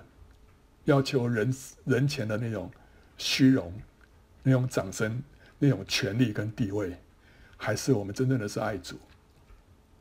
[0.86, 1.54] 要求人
[1.84, 2.68] 人前的那种
[3.16, 3.72] 虚荣？
[4.42, 5.22] 那种掌声、
[5.60, 6.98] 那种权力跟地位，
[7.62, 8.96] 还是我们真正的是爱主。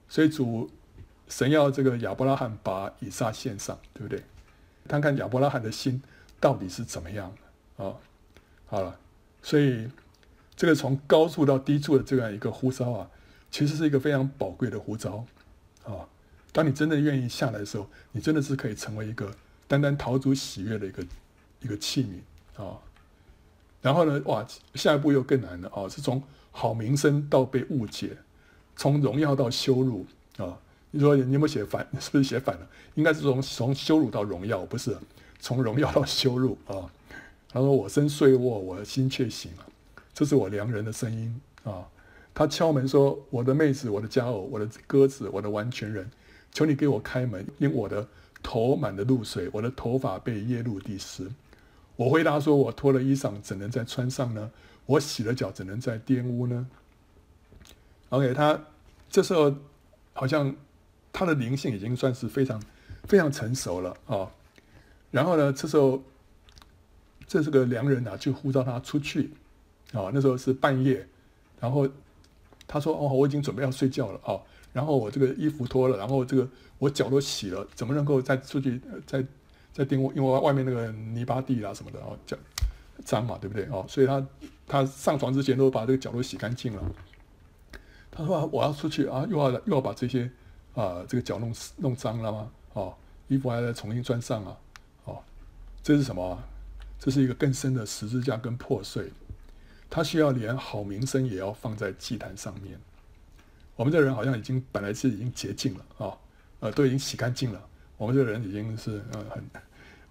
[0.09, 0.67] 所以主
[1.27, 4.23] 神要这个亚伯拉罕把以撒献上，对不对？
[4.87, 6.01] 看看亚伯拉罕的心
[6.39, 7.31] 到底是怎么样
[7.77, 7.93] 啊、
[8.65, 8.99] 好了，
[9.43, 9.87] 所以
[10.55, 13.09] 这个从高处到低处的这样一个呼召啊，
[13.51, 15.23] 其实是一个非常宝贵的呼召
[15.85, 16.09] 啊、
[16.51, 19.33] 当你真的愿意下来的时候，你真的是可以成为一个
[19.67, 21.05] 单单讨主喜悦的一个
[21.61, 22.77] 一个器皿啊。
[23.81, 24.21] 然后呢？
[24.25, 25.89] 哇，下一步又更难了啊！
[25.89, 26.21] 是从
[26.51, 28.15] 好名声到被误解，
[28.75, 30.05] 从荣耀到羞辱
[30.37, 30.57] 啊！
[30.91, 31.87] 你说你有没有写反？
[31.99, 32.67] 是不是写反了？
[32.95, 34.95] 应该是从从羞辱到荣耀，不是
[35.39, 36.85] 从荣耀到羞辱啊！
[37.49, 39.65] 他说：“我身睡卧，我的心却醒了。”
[40.13, 41.87] 这是我良人的声音啊！
[42.33, 46.09] 他敲门说：“我的妹子，我的佳偶，我的鸽子，我的完全人，
[46.53, 48.07] 求你给我开门，因我的
[48.43, 51.27] 头满了露水，我的头发被耶路地湿。”
[52.01, 54.49] 我回答说：“我脱了衣裳，怎能再穿上呢？
[54.87, 56.67] 我洗了脚，怎能再玷污呢
[58.09, 58.59] ？”OK，他
[59.07, 59.55] 这时候
[60.13, 60.55] 好像
[61.13, 62.59] 他的灵性已经算是非常
[63.03, 64.31] 非常成熟了啊、
[65.11, 66.01] 然后呢，这时候
[67.27, 69.29] 这是个良人啊，就呼召他出去
[69.93, 71.07] 啊、那时候是半夜，
[71.59, 71.87] 然后
[72.65, 74.41] 他说：“哦，我已经准备要睡觉了啊、
[74.73, 76.49] 然后我这个衣服脱了，然后这个
[76.79, 79.23] 我脚都洗了，怎么能够再出去再？”
[79.73, 82.39] 在玷污，因为外面那个泥巴地啦什么的哦，脏
[83.05, 83.85] 脏嘛，对不对哦？
[83.87, 84.25] 所以他
[84.67, 86.81] 他上床之前都把这个脚都洗干净了。
[88.13, 90.29] 他说：“我要出去啊，又要又要把这些
[90.73, 92.51] 啊这个脚弄弄脏了吗？
[92.73, 92.93] 哦，
[93.29, 94.57] 衣服还要重新穿上啊？
[95.05, 95.23] 哦，
[95.81, 96.37] 这是什么？
[96.99, 99.09] 这是一个更深的十字架跟破碎。
[99.89, 102.77] 他需要连好名声也要放在祭坛上面。
[103.77, 106.17] 我们这人好像已经本来是已经洁净了啊、
[106.59, 107.67] 呃，都已经洗干净了。”
[108.01, 109.43] 我们这个人已经是呃很，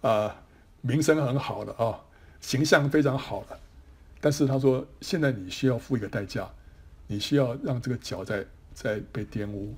[0.02, 0.32] 呃
[0.80, 2.00] 名声很好的啊、
[2.40, 3.58] 形象非常好的，
[4.20, 6.48] 但是他说，现在你需要付一个代价，
[7.08, 9.74] 你需要让这个脚再再被玷污。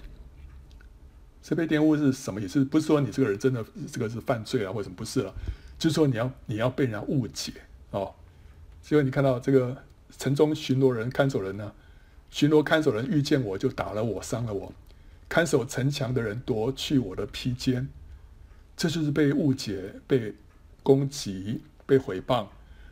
[1.42, 2.62] 这被玷污是什么意思？
[2.66, 5.32] 不是说你这个人真的这个是犯罪啊，或者什么不是了，
[5.78, 7.50] 就是说你要你要被人家误解
[7.92, 8.14] 哦。
[8.82, 9.74] 所以你看到这个
[10.18, 11.72] 城中巡逻人看守人呢，
[12.28, 14.70] 巡逻看守人遇见我就打了我，伤了我，
[15.30, 17.88] 看守城墙的人夺去我的披肩。
[18.82, 20.34] 这就是被误解、被
[20.82, 22.44] 攻击、被毁谤，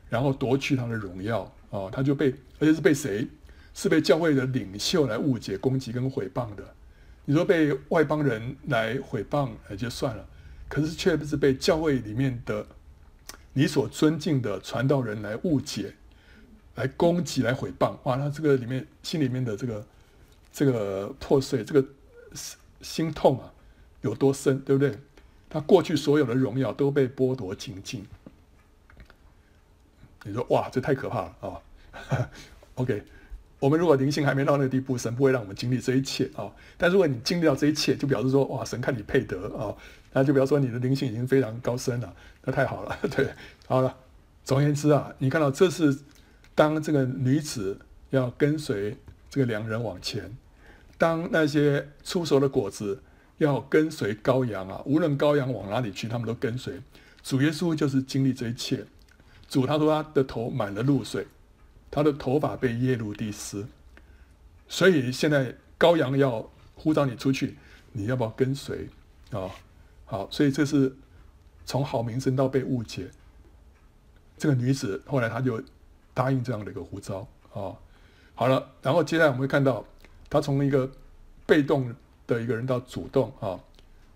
[0.08, 2.30] 然后夺去他的荣耀啊，他就被，
[2.60, 3.26] 而且是被谁？
[3.74, 6.62] 是被教会的领袖来误解、攻击跟毁谤的。
[7.24, 10.24] 你说被外邦人来毁谤也就算了，
[10.68, 12.64] 可是却不是被教会里面的
[13.52, 15.92] 你所尊敬的传道人来误解、
[16.76, 17.96] 来攻击、来毁谤。
[18.04, 19.86] 哇，他这个里面心里面的这个
[20.52, 21.84] 这个破碎、这个
[22.80, 23.52] 心痛啊，
[24.02, 24.96] 有多深，对不对？
[25.50, 28.06] 他过去所有的荣耀都被剥夺净尽。
[30.24, 31.62] 你说哇，这太可怕了啊、哦！
[32.76, 33.02] OK，
[33.58, 39.76] 我们如果灵性还没到那个地步，神不会让我们经历这一切啊、但如果你经历到这一切，就表示说哇，神看你配得啊、哦，
[40.12, 42.98] 那就表示说你的灵性已经非常高深了，那太好了。
[43.10, 43.28] 对，
[43.66, 43.96] 好了。
[44.42, 45.96] 总而言之啊，你看到这是
[46.54, 47.78] 当这个女子
[48.08, 48.96] 要跟随
[49.28, 50.36] 这个良人往前，
[50.98, 53.02] 当那些出熟的果子
[53.40, 56.80] 要跟随羔羊啊，无论羔羊往哪里去，他们都跟随。
[57.22, 58.86] 主耶稣就是经历这一切。
[59.48, 61.26] 主他说他的头满了露水，
[61.90, 63.66] 他的头发被耶路滴丝，
[64.68, 67.56] 所以现在羔羊要呼召你出去，
[67.92, 68.88] 你要不要跟随
[69.32, 69.50] 啊、
[70.04, 70.94] 好，所以这是
[71.64, 73.10] 从好名声到被误解，
[74.36, 75.60] 这个女子后来她就
[76.12, 77.74] 答应这样的一个呼召啊、
[78.34, 79.84] 好了，然后接下来我们会看到
[80.28, 80.88] 她从一个
[81.46, 81.92] 被动
[82.34, 83.58] 的一个人到主动啊、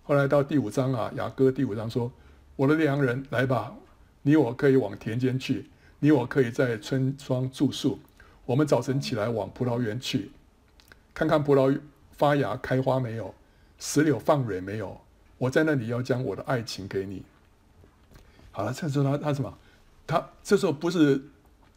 [0.04, 2.10] 后来到第五章啊，雅歌第五章说
[2.56, 3.74] ：“我的良人来吧。”
[4.26, 7.98] 你我可以往田间去，你我可以在村庄住宿。
[8.46, 10.30] 我们早晨起来往葡萄园去，
[11.12, 11.78] 看看葡萄
[12.12, 13.34] 发芽开花没有，
[13.78, 14.98] 石榴放蕊没有。
[15.36, 17.22] 我在那里要将我的爱情给你。
[18.50, 19.52] 好了，这时候他他什么？
[20.06, 21.22] 他这时候不是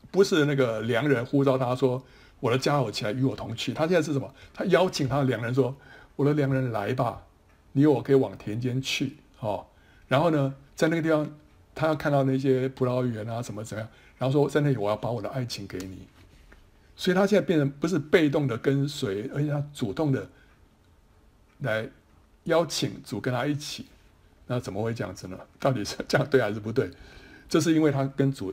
[0.10, 2.02] 不是那个良人呼召他说
[2.40, 4.34] ：“我的家偶起来与我同去。”他现在是什么？
[4.54, 5.76] 他邀请他的良人说
[6.18, 7.24] ：“我的良人来吧，
[7.72, 9.66] 你我可以往田间去。”哦，
[10.10, 11.26] 然后呢，在那个地方。
[11.80, 13.88] 他要看到那些葡萄园啊，什么怎样，
[14.18, 16.08] 然后说在那里我要把我的爱情给你，
[16.96, 20.28] 所以他现在变成不是被动的跟随，而且他主动的
[21.60, 21.88] 来
[22.46, 23.86] 邀请主跟他一起，
[24.48, 25.38] 那怎么会这样子呢？
[25.60, 26.90] 到底是这样对还是不对？
[27.48, 28.52] 这是因为他跟主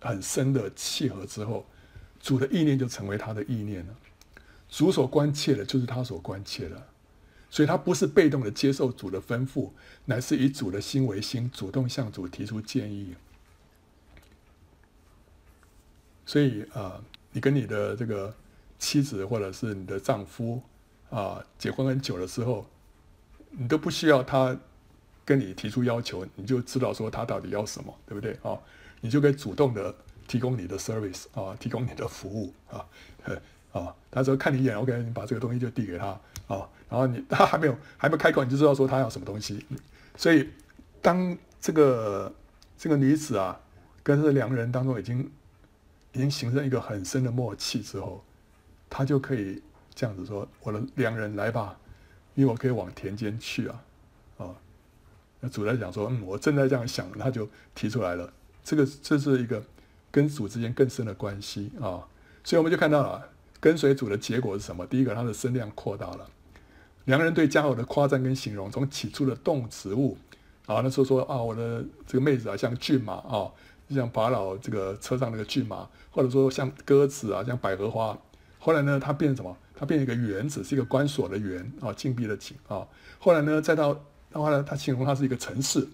[0.00, 1.64] 很深的契合之后，
[2.18, 3.94] 主的意念就成为他的意念了，
[4.68, 6.82] 主所关切的就是他所关切的。
[7.54, 9.70] 所以他不是被动的接受主的吩咐，
[10.06, 13.14] 乃是以主的心为心，主动向主提出建议。
[16.26, 17.00] 所以啊、
[17.30, 18.34] 你跟你的这个
[18.80, 20.60] 妻子或者是你的丈夫
[21.10, 22.66] 啊、结婚很久的时候，
[23.50, 24.58] 你都不需要他
[25.24, 28.58] 跟你提出要求，你就知道说他到底要什么，对不对啊、
[29.00, 29.94] 你就可以主动的
[30.26, 32.84] 提供你的 service 啊，提供你的服务啊，
[33.70, 36.68] 啊，他说看你一眼，OK，你把这个东西就递给他啊。
[36.94, 39.66] 然后你 他还没有还没开口，你就知道说他要什么东西。
[40.16, 40.48] 所以
[41.02, 42.32] 当这个
[42.78, 43.60] 这个女子啊
[44.04, 45.28] 跟这两个人当中已经
[46.12, 48.22] 已经形成一个很深的默契之后，
[48.88, 49.60] 他就可以
[49.92, 51.76] 这样子说：“我的良人来吧，
[52.36, 53.82] 因为我可以往田间去啊。”
[54.38, 54.54] 啊，
[55.40, 58.32] 那主在讲说：“嗯，我正在这样想。”他就提出来了。
[58.62, 59.62] 这个这是一个
[60.10, 62.06] 跟主之间更深的关系啊。
[62.44, 63.28] 所以我们就看到了
[63.58, 64.86] 跟随主的结果是什么？
[64.86, 66.30] 第一个，他的声量扩大了。
[67.04, 70.16] 两个人对佳偶的夸赞跟形容，从起初的动词物，
[70.66, 73.50] 啊，那时候说啊，我的这个妹子啊，像骏马啊，
[73.88, 78.16] 就像法老这个车上那个骏马，或者说像鸽子啊，像百合花。
[78.58, 79.54] 后来呢，它变成什么？
[79.76, 82.86] 它变成一个园子，是一个关锁的园啊，禁闭的禁啊。
[83.18, 83.88] 后来呢，再到，
[84.30, 85.86] 然后呢，它形容它是一个城市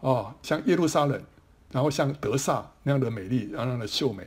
[0.00, 1.22] 啊，像耶路撒冷，
[1.70, 4.26] 然后像德萨那样的美丽，那样的秀美，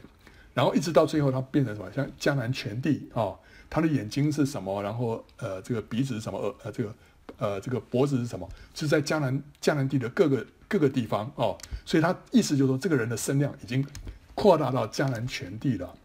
[0.54, 1.92] 然后一直到最后，它变成什么？
[1.92, 3.36] 像江南全地啊。
[3.70, 4.82] 他的眼睛是什么？
[4.82, 6.56] 然后，呃，这个鼻子是什么？
[6.64, 6.96] 呃，这个，
[7.38, 8.50] 呃，这个脖子是什么？
[8.74, 11.56] 就是在迦南迦南地的各个各个地方哦。
[11.86, 13.86] 所以他意思就是说，这个人的身量已经
[14.34, 15.96] 扩大到迦南全地了。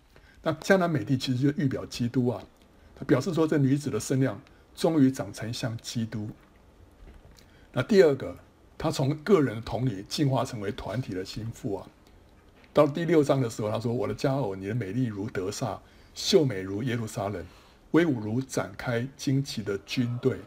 [0.42, 2.42] 那迦南美地其实就预表基督啊。
[2.94, 4.38] 他表示说，这女子的身量
[4.76, 6.28] 终于长成像基督。
[7.72, 8.36] 那第二个，
[8.76, 11.86] 他从个人的同理进化成为团体的心腹啊。
[12.74, 15.80] 到第六章的时候，他说：“我的佳偶，你的美丽如德萨。”
[16.14, 17.44] 秀美如耶路撒冷，
[17.90, 20.38] 威武如展开旌旗的军队。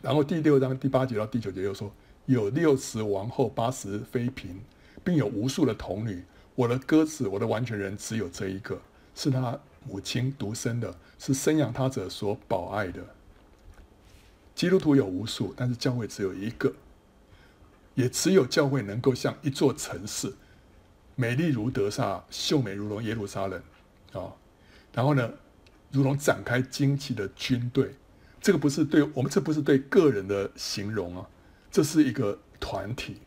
[0.00, 1.92] 然后第六章第八节到第九节又说：
[2.26, 4.56] 有六十王后，八十妃嫔，
[5.02, 6.24] 并有无数的童女。
[6.54, 8.80] 我的鸽子，我的完全人，只有这一个，
[9.14, 13.02] 是他母亲独生的，是生养他者所宝爱的。
[14.54, 16.72] 基督徒有无数，但是教会只有一个，
[17.94, 20.34] 也只有教会能够像一座城市，
[21.16, 23.60] 美丽如德撒，秀美如同耶路撒冷
[24.12, 24.32] 啊。
[24.92, 25.30] 然后呢，
[25.90, 27.94] 如同展开旌旗的军队，
[28.40, 31.26] 这个不是对我们，这不是对个人的形容啊，
[31.70, 33.18] 这是一个团体。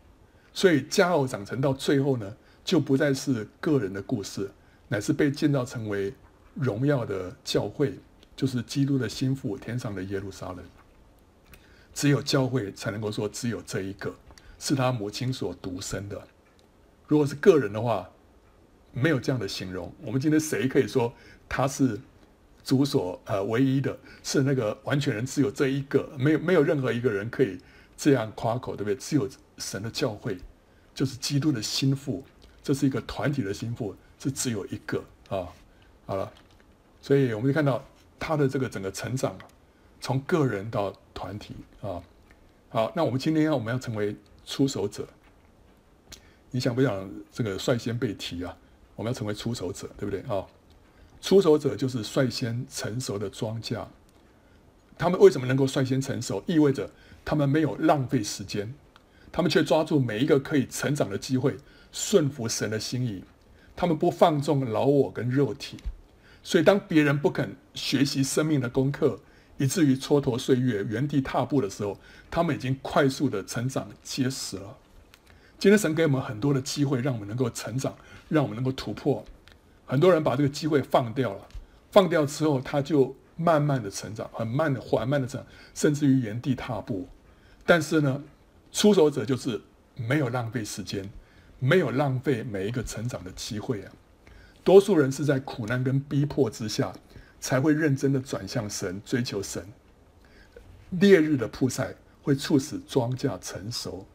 [0.53, 4.49] 所以佳偶长成到最后呢，就不再是个人的故事，
[4.87, 6.13] 乃是被建造成为
[6.53, 7.99] 荣耀的教会，
[8.35, 10.59] 就是基督的心腹，天上的耶路撒冷。
[11.93, 14.13] 只有教会才能够说，只有这一个
[14.59, 16.21] 是他母亲所独生的。
[17.07, 18.09] 如果是个人的话，
[18.91, 19.93] 没有这样的形容。
[20.01, 21.13] 我们今天谁可以说
[21.47, 21.99] 他是
[22.63, 27.57] 主所呃唯一的，是那个完全人，只有这一个，没有没有任何一个人可以
[27.95, 28.95] 这样夸口，对不对？
[28.95, 30.37] 只有神的教会，
[30.93, 32.23] 就是基督的心腹，
[32.63, 35.47] 这是一个团体的心腹，是只有一个啊。
[36.07, 36.31] 好了，
[37.01, 37.83] 所以我们就看到
[38.19, 39.37] 他的这个整个成长，
[40.01, 42.01] 从个人到团体啊。
[42.69, 44.15] 好，那我们今天要我们要成为
[44.45, 45.07] 出手者，
[46.51, 48.57] 你想不想这个率先被提啊？
[48.95, 50.45] 我们要成为出手者，对不对啊？
[51.25, 53.83] 出手者就是率先成熟的庄稼。
[54.95, 56.43] 他们为什么能够率先成熟？
[56.45, 56.91] 意味着
[57.25, 58.75] 他们没有浪费时间，
[59.31, 61.57] 他们却抓住每一个可以成长的机会，
[61.91, 63.23] 顺服神的心意。
[63.75, 65.77] 他们不放纵老我跟肉体。
[66.43, 69.19] 所以，当别人不肯学习生命的功课，
[69.57, 71.99] 以至于蹉跎岁月、原地踏步的时候，
[72.29, 74.77] 他们已经快速的成长结实了。
[75.57, 77.97] 今天神给我们很多的机会，让我们能够成长，
[78.29, 79.25] 让我们能够突破。
[79.85, 81.47] 很多人把这个机会放掉了，
[81.91, 87.07] 放掉之后，他就慢慢的成长，很慢的、缓慢的成长，甚至于原地踏步。
[87.65, 88.23] 但是呢，
[88.71, 89.61] 出手者就是
[89.95, 91.09] 没有浪费时间，
[91.59, 93.91] 没有浪费每一个成长的机会啊。
[94.63, 96.91] 多数人是在苦难跟逼迫之下，
[97.39, 99.63] 才会认真的转向神，追求神。
[100.91, 104.07] 烈日的曝晒会促使庄稼成熟。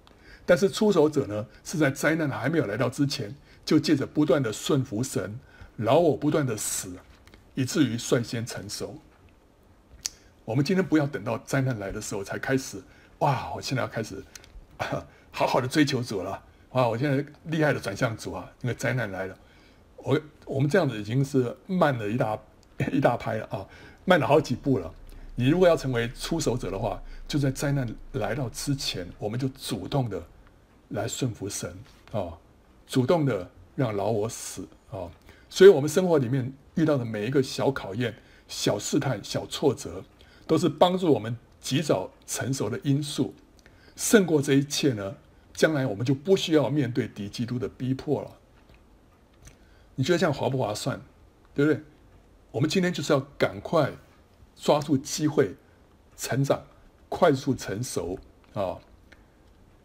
[0.45, 3.33] 但是出手者呢，是在灾难还没有来到之前，
[3.65, 5.39] 就借着不断的顺服神，
[5.81, 6.95] 老我不断的死，
[7.55, 8.99] 以至于率先成熟。
[10.45, 12.83] 我们今天不要等到灾难来的时候才开始，
[13.19, 13.53] 哇！
[13.55, 14.23] 我现在要开始
[15.31, 16.87] 好好的追求主了，哇！
[16.87, 19.37] 我现在厉害的转向主啊，因为灾难来了。
[19.97, 22.39] 我我们这样子已经是慢了一大
[22.93, 23.67] 一大拍了啊，
[24.05, 24.93] 慢了好几步了。
[25.35, 30.23] 你如果要成为出手者的话，就在灾难来到之前，我们就主动的。
[30.91, 31.73] 来顺服神
[32.11, 32.37] 啊、
[32.85, 35.07] 主动的让老我死啊、
[35.51, 38.15] 所以，我们生活里面遇到的每一个小考验、
[38.49, 40.05] 小试探、小挫折，
[40.47, 43.35] 都是帮助我们及早成熟的因素。
[43.97, 45.17] 胜过这一切呢，
[45.53, 48.31] 将来我们就不需要面对敌基督的逼迫了。
[49.97, 51.03] 你觉得这样划不划算？
[51.53, 51.83] 对不对？
[52.53, 53.93] 我们今天就是要赶快
[54.57, 55.57] 抓住机会，
[56.17, 56.65] 成长，
[57.11, 58.19] 快速成熟
[58.55, 58.79] 啊、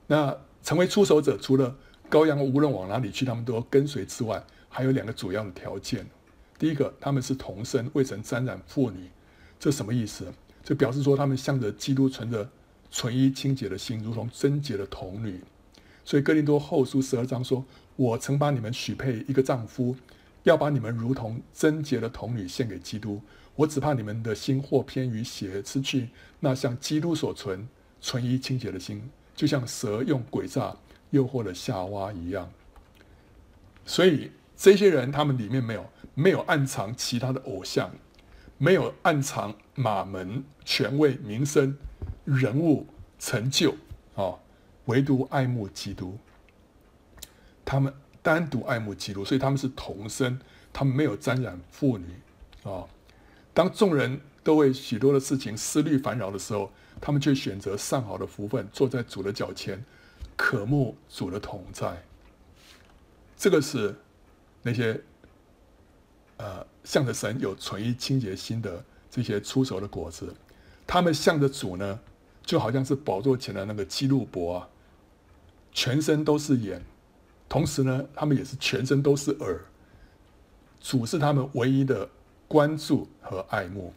[0.08, 0.38] 那。
[0.66, 1.76] 成为出手者，除了
[2.10, 4.44] 羔羊无论往哪里去，他们都要跟随之外，
[4.76, 6.06] 还有两个主要的条件。
[6.60, 9.10] 第一个，他们是童身，未曾沾染妇女，
[9.58, 10.34] 这什么意思？
[10.66, 12.50] 这表示说他们向着基督存着
[12.92, 15.40] 纯一清洁的心，如同贞洁的童女。
[16.04, 17.64] 所以哥林多后书十二章说
[17.96, 19.96] ：“我曾把你们许配一个丈夫，
[20.44, 23.22] 要把你们如同贞洁的童女献给基督。
[23.56, 26.10] 我只怕你们的心或偏于邪，失去
[26.42, 27.66] 那像基督所存
[28.02, 30.76] 纯一清洁的心。”就像蛇用诡诈
[31.12, 32.52] 诱惑了夏娃一样，
[33.86, 37.92] 所以这些人他们里面没有没有暗藏其他的偶像，
[38.58, 41.78] 没有暗藏马门、权位、名声、
[42.24, 42.88] 人物、
[43.20, 43.76] 成就
[44.16, 44.36] 啊、
[44.86, 46.18] 唯独爱慕基督。
[47.64, 50.40] 他们单独爱慕基督，所以他们是童身，
[50.72, 52.06] 他们没有沾染妇女
[52.64, 52.86] 啊、
[53.54, 56.72] 当众人都为许多的事情思虑烦扰的时候。
[57.02, 59.84] 他们却选择上好的福分，坐在主的脚前，
[60.38, 62.06] 渴慕主的同在。
[63.36, 63.94] 这个是
[64.66, 65.00] 那些
[66.38, 70.34] 呃向着神有纯一清洁心的这些出手的果子。
[70.88, 72.00] 他们向着主呢，
[72.44, 74.70] 就好像是宝座前的那个基路伯啊，
[75.72, 76.82] 全身都是眼，
[77.48, 79.62] 同时呢，他们也是全身都是耳。
[80.82, 82.10] 主是他们唯一的
[82.48, 83.94] 关注和爱慕。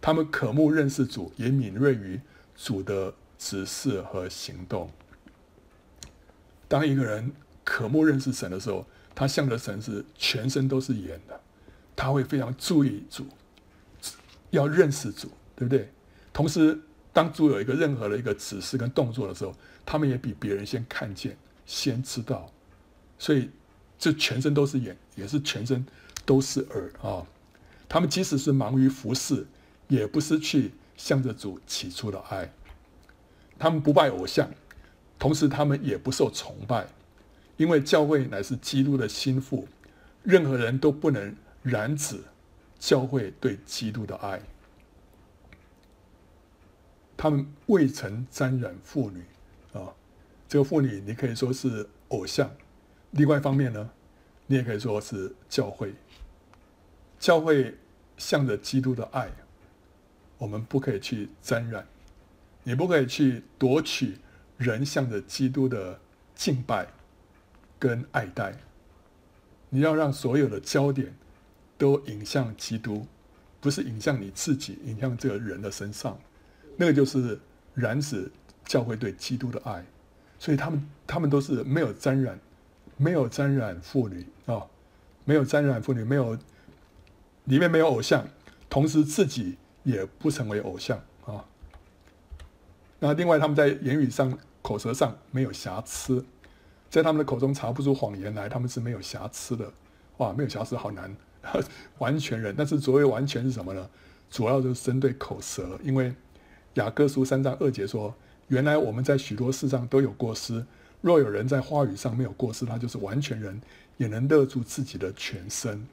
[0.00, 2.18] 他们渴慕认识主，也敏锐于
[2.56, 4.90] 主的指示和行动。
[6.66, 7.30] 当一个人
[7.62, 8.86] 渴慕认识神的时候，
[9.18, 11.40] 他向着神是全身都是眼的，
[11.96, 13.26] 他会非常注意主，
[14.50, 15.90] 要认识主，对不对？
[16.32, 16.80] 同时，
[17.12, 19.52] 当主有一个任何的一个指示跟动作的时候，
[19.84, 22.48] 他们也比别人先看见、先知道。
[23.18, 23.50] 所以，
[23.98, 25.84] 这全身都是眼，也是全身
[26.24, 27.26] 都是耳啊！
[27.88, 29.44] 他们即使是忙于服侍。
[29.88, 32.52] 也不失去向着主起初的爱，
[33.58, 34.46] 他们不拜偶像，
[35.18, 36.86] 同时他们也不受崇拜，
[37.58, 39.68] 因为教会乃是基督的心腹，
[40.22, 42.18] 任何人都不能染指
[42.78, 44.40] 教会对基督的爱。
[47.16, 49.24] 他们未曾沾染妇女
[49.72, 49.92] 啊，
[50.48, 52.48] 这个妇女你可以说是偶像。
[53.10, 53.90] 另外一方面呢，
[54.46, 55.92] 你也可以说是教会。
[57.18, 57.76] 教会
[58.16, 59.28] 向着基督的爱，
[60.38, 61.84] 我们不可以去沾染，
[62.62, 64.16] 你不可以去夺取
[64.56, 65.98] 人向着基督的
[66.36, 66.86] 敬拜
[67.78, 68.54] 跟爱戴。
[69.70, 71.14] 你要让所有的焦点
[71.76, 73.06] 都引向基督，
[73.60, 76.18] 不是引向你自己，引向这个人的身上。
[76.76, 77.38] 那个就是
[77.74, 78.30] 染指
[78.64, 79.84] 教会对基督的爱。
[80.38, 82.38] 所以他们他们都是没有沾染，
[82.96, 84.64] 没有沾染妇女啊、
[85.24, 86.38] 没有沾染妇女，没有
[87.44, 88.24] 里面没有偶像，
[88.70, 91.44] 同时自己也不成为偶像啊、
[93.00, 96.24] 那另外他们在言语上、口舌上没有瑕疵，
[96.90, 99.70] 在他们的口中查不出谎言来，他们是没有瑕疵的。
[100.18, 101.14] 哇，没有瑕疵好难，
[101.98, 102.54] 完全人。
[102.56, 103.88] 但是所谓完全是什么呢？
[104.30, 106.14] 主要就是针对口舌，因为
[106.74, 108.14] 雅各书三章二节说。
[108.48, 110.64] 原来我们在许多事上都有过失，
[111.02, 113.60] 若有人在话语上没有过失，他就是完全人，
[113.98, 115.86] 也能勒住自己的全身。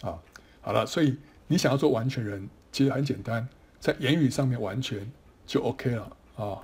[0.00, 0.16] 啊，
[0.60, 3.48] 好了，所以你想要做完全人，其实很简单，
[3.80, 5.10] 在言语上面完全
[5.44, 6.62] 就 OK 了啊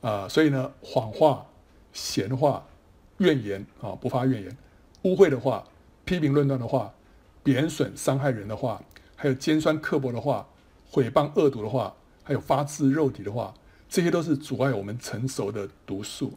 [0.00, 1.46] 啊，所以呢，谎话、
[1.92, 2.66] 闲话、
[3.18, 4.56] 怨言啊，不发怨言，
[5.02, 5.64] 污秽的话、
[6.04, 6.92] 批评论断的话、
[7.42, 8.82] 贬损伤害人的话，
[9.16, 10.48] 还有尖酸刻薄的话、
[10.92, 13.54] 诽谤恶毒的话，还有发自肉体的话。
[13.88, 16.34] 这些都是阻碍我们成熟的毒素。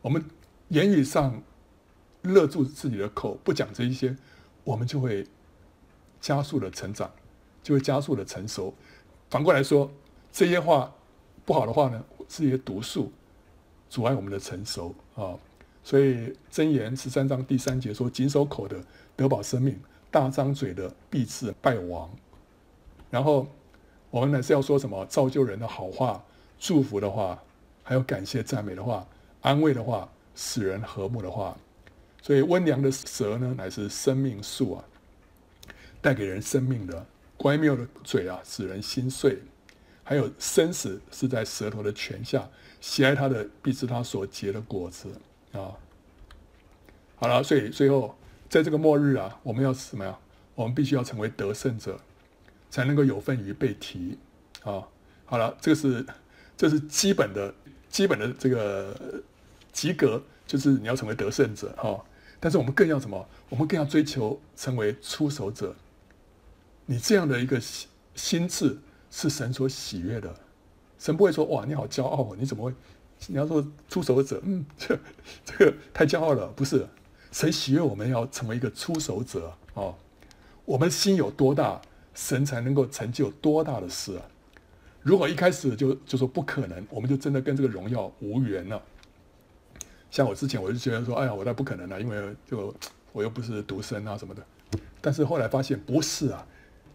[0.00, 0.24] 我们
[0.68, 1.42] 言语上
[2.22, 4.16] 勒住自己的口，不讲这一些，
[4.64, 5.26] 我们就会
[6.18, 7.12] 加速的成长，
[7.62, 8.72] 就会加速的成熟。
[9.28, 9.90] 反过来说，
[10.32, 10.90] 这些话
[11.44, 13.12] 不好的话呢，是一些毒素，
[13.88, 15.34] 阻碍我们的成熟啊。
[15.82, 18.76] 所以箴言十三章第三节说：“谨守口的
[19.16, 19.78] 得保生命，
[20.10, 22.10] 大张嘴的必致败亡。”
[23.10, 23.46] 然后。
[24.10, 25.04] 我们呢是要说什么？
[25.04, 26.24] 造就人的好话、
[26.58, 27.38] 祝福的话，
[27.82, 29.06] 还有感谢赞美的话、
[29.42, 31.54] 安慰的话、使人和睦的话。
[32.22, 34.84] 所以温良的舌呢，乃是生命树啊，
[36.00, 36.96] 带给人生命的；
[37.36, 39.40] 乖谬的嘴啊，使人心碎。
[40.02, 42.48] 还有生死是在舌头的权下，
[42.80, 45.08] 喜爱他的必吃他所结的果子
[45.52, 45.72] 啊。
[47.16, 48.16] 好了，所以最后
[48.48, 50.18] 在这个末日啊，我们要什么呀？
[50.54, 51.98] 我们必须要成为得胜者。
[52.70, 54.18] 才能够有份于被提，
[54.62, 54.86] 啊，
[55.24, 56.04] 好了，这个是
[56.54, 57.54] 这是基本的
[57.88, 58.94] 基本的这个
[59.72, 62.04] 及格，就是你要成为得胜者哈。
[62.38, 63.26] 但是我们更要什么？
[63.48, 65.74] 我们更要追求成为出手者。
[66.84, 68.78] 你这样的一个心心智
[69.10, 70.34] 是神所喜悦的。
[70.98, 72.74] 神不会说哇，你好骄傲哦，你怎么会？
[73.28, 74.98] 你要说出手者，嗯，这
[75.44, 76.86] 这个太骄傲了，不是？
[77.32, 79.94] 神喜悦我们要成为一个出手者哦。
[80.64, 81.80] 我们心有多大？
[82.14, 84.22] 神才能够成就多大的事啊！
[85.02, 88.82] 如果一开始就就说不可能，我们就真的跟这个荣耀无缘了。
[90.10, 92.74] 像我之前我就觉得说，哎呀，我那不可能了，因为就
[93.12, 94.42] 我又不是独生啊什么的。
[95.00, 96.44] 但是后来发现不是啊，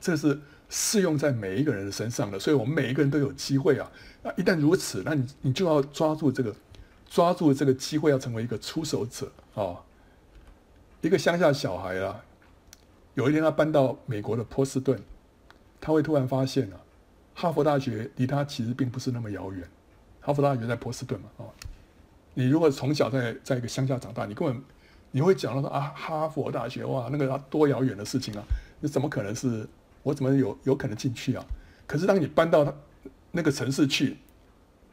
[0.02, 0.38] 这是
[0.70, 3.92] 适用在每一个人的身上的，所以我们每一个人都有机会啊。
[4.22, 6.56] 那一旦如此，那你你就要抓住这个，
[7.08, 9.78] 抓住这个机会，要成为一个出手者啊！
[11.02, 12.24] 一个乡下小孩啊，
[13.16, 15.00] 有一天他搬到美国的波士顿。
[15.86, 16.80] 他会突然发现啊，
[17.36, 19.68] 哈佛大学离他其实并不是那么遥远。
[20.22, 21.44] 哈佛大学在波士顿嘛，啊，
[22.34, 24.64] 你如果从小在在一个乡下长大，你根本
[25.12, 28.44] 你会讲到说啊，哈佛大学哇，那个多遥远的事情啊，
[28.80, 29.68] 那怎么可能是
[30.04, 31.46] 我怎么有有可能进去啊？
[31.88, 32.74] 可是当你搬到他
[33.32, 34.18] 那个城市去，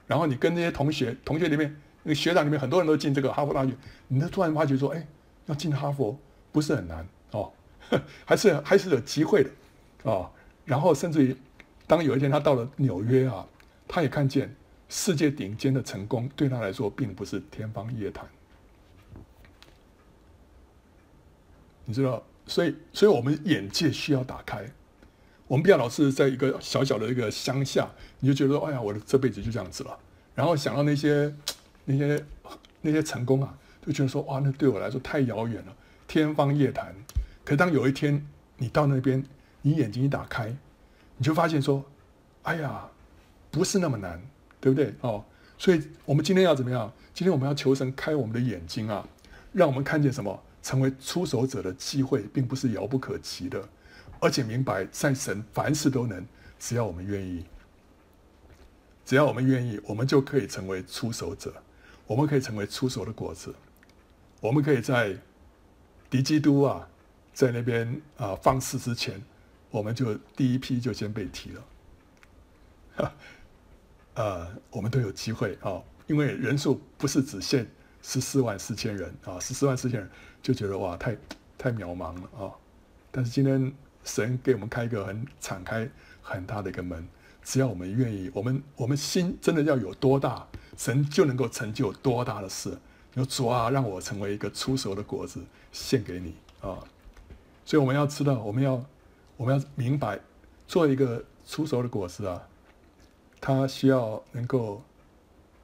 [0.07, 3.73] 然后你跟那些同学同学里面那个学长里面很多人都进这个哈佛大学，
[4.09, 5.07] 你就突然发觉说，哎，
[5.47, 6.19] 要进哈佛
[6.51, 7.53] 不是很难哦，
[8.25, 9.51] 还是还是有机会的
[10.05, 10.31] 哦。
[10.65, 11.37] 然后甚至于，
[11.87, 13.47] 当有一天他到了纽约啊，
[13.87, 14.55] 他也看见
[14.89, 18.27] 世界顶尖的成功对他来说并不是天方夜谭。
[21.85, 24.65] 你知道，所以，所以我们眼界需要打开。
[25.51, 27.91] 我们不要老是在一个小小的一个乡下，
[28.21, 29.99] 你就觉得，哎呀，我的这辈子就这样子了。
[30.33, 31.35] 然后想到那些
[31.87, 32.25] 那些
[32.83, 33.53] 那些成功啊，
[33.85, 35.77] 就觉得说，哇，那对我来说太遥远了，
[36.07, 36.95] 天方夜谭。
[37.45, 38.25] 可当有一天
[38.59, 39.25] 你到那边，
[39.63, 40.57] 你眼睛一打开，
[41.17, 41.85] 你就发现说
[42.45, 42.89] ：“哎呀，
[43.51, 44.23] 不是那么难，
[44.61, 45.25] 对不对？”哦，
[45.59, 46.93] 所以我们今天要怎么样？
[47.13, 49.05] 今天我们要求神开我们的眼睛啊，
[49.53, 50.41] 让我们看见什么？
[50.63, 53.69] 成为出手者的机会，并不是遥不可及的，
[54.21, 56.25] 而且明白在神凡事都能，
[56.59, 57.45] 只要我们愿意，
[59.05, 61.53] 只要我们愿意，我们就可以成为出手者，
[62.07, 63.55] 我们可以成为出手的果子，
[64.41, 65.17] 我们可以在
[66.09, 66.89] 敌基督啊，
[67.33, 69.21] 在那边啊放肆之前。
[69.73, 71.65] 我们就第一批就先被提了，
[72.97, 73.15] 哈，
[74.15, 77.65] 呃，我们都有机会啊，因为人数不是只限
[78.03, 80.11] 十四万四千人啊，十四万四千人，
[80.43, 81.17] 就觉得哇，太
[81.57, 82.51] 太渺茫了啊！
[83.13, 83.73] 但是今天
[84.05, 85.89] 神给我们开一个很敞开、
[86.23, 87.07] 很大的一个门，
[87.43, 90.47] 只要我们愿意，我们我们心真的要有多大，
[90.77, 92.77] 神就能够成就多大的事。
[93.15, 95.43] 有主啊，让我成为一个初熟的果子，
[95.73, 96.79] 献给你啊！
[97.65, 98.81] 所以我们要知道，我们要
[99.37, 100.21] 我们要明白，
[100.69, 102.41] 做一个初熟的果子啊，
[103.41, 104.81] 他需要能够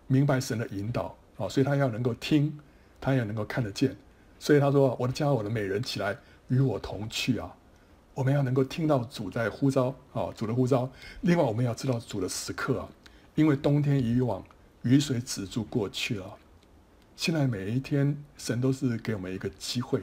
[0.08, 2.58] 明白神的引导啊，所以他要能够听，
[3.00, 3.96] 他也能够看得见。
[4.40, 6.16] 所以他说：“我的家，我的美人起来
[6.48, 7.54] 与我同去啊！”
[8.16, 10.90] 我们要能够听到主在呼召啊，主的呼召。
[11.20, 12.88] 另外，我们要知道主的时刻啊，
[13.34, 14.42] 因为冬天已往，
[14.80, 16.38] 雨水止住过去了。
[17.14, 20.00] 现在每一天，神都是给我们一个机会。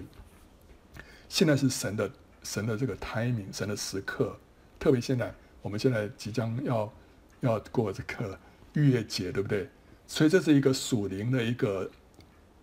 [1.28, 2.11] 现在是神的
[2.43, 4.38] 神的这个 timing，神的时刻。
[4.78, 5.34] 特别现在，
[5.64, 6.93] 我们现在即将要
[7.39, 8.38] 要过这个
[8.74, 9.68] 逾越节，对不对？
[10.05, 11.89] 所以这是一个属灵的一个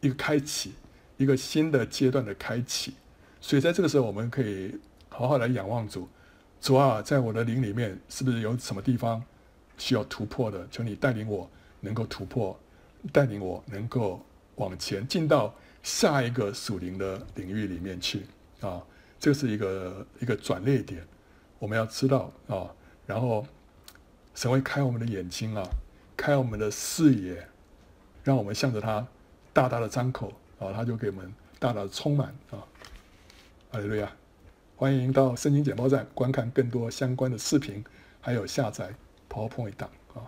[0.01, 0.74] 一个开启，
[1.16, 2.94] 一个新的阶段的开启。
[3.40, 4.78] 所以在这个时候，我们可以
[5.21, 6.09] 好好来仰望主。
[6.62, 9.23] 主啊，在我的灵里面，是不是有什么地方
[9.77, 10.66] 需要突破的？
[10.71, 11.47] 求你带领我
[11.81, 12.59] 能够突破，
[13.12, 14.25] 带领我能够。
[14.57, 18.27] 往前进到下一个属灵的领域里面去
[18.61, 18.83] 啊，
[19.18, 21.03] 这是一个一个转捩点，
[21.59, 22.68] 我们要知道啊，
[23.07, 23.47] 然后
[24.35, 25.66] 神会开我们的眼睛啊，
[26.14, 27.49] 开我们的视野，
[28.23, 29.07] 让我们向着他
[29.55, 32.61] 大大的张口啊，他就给我们大大的充满啊。
[33.71, 34.12] 阿利路亚！
[34.81, 37.85] 欢迎到圣经简报站观看更多相关的视频，
[38.18, 38.89] 还有下载
[39.28, 39.91] PowerPoint 档。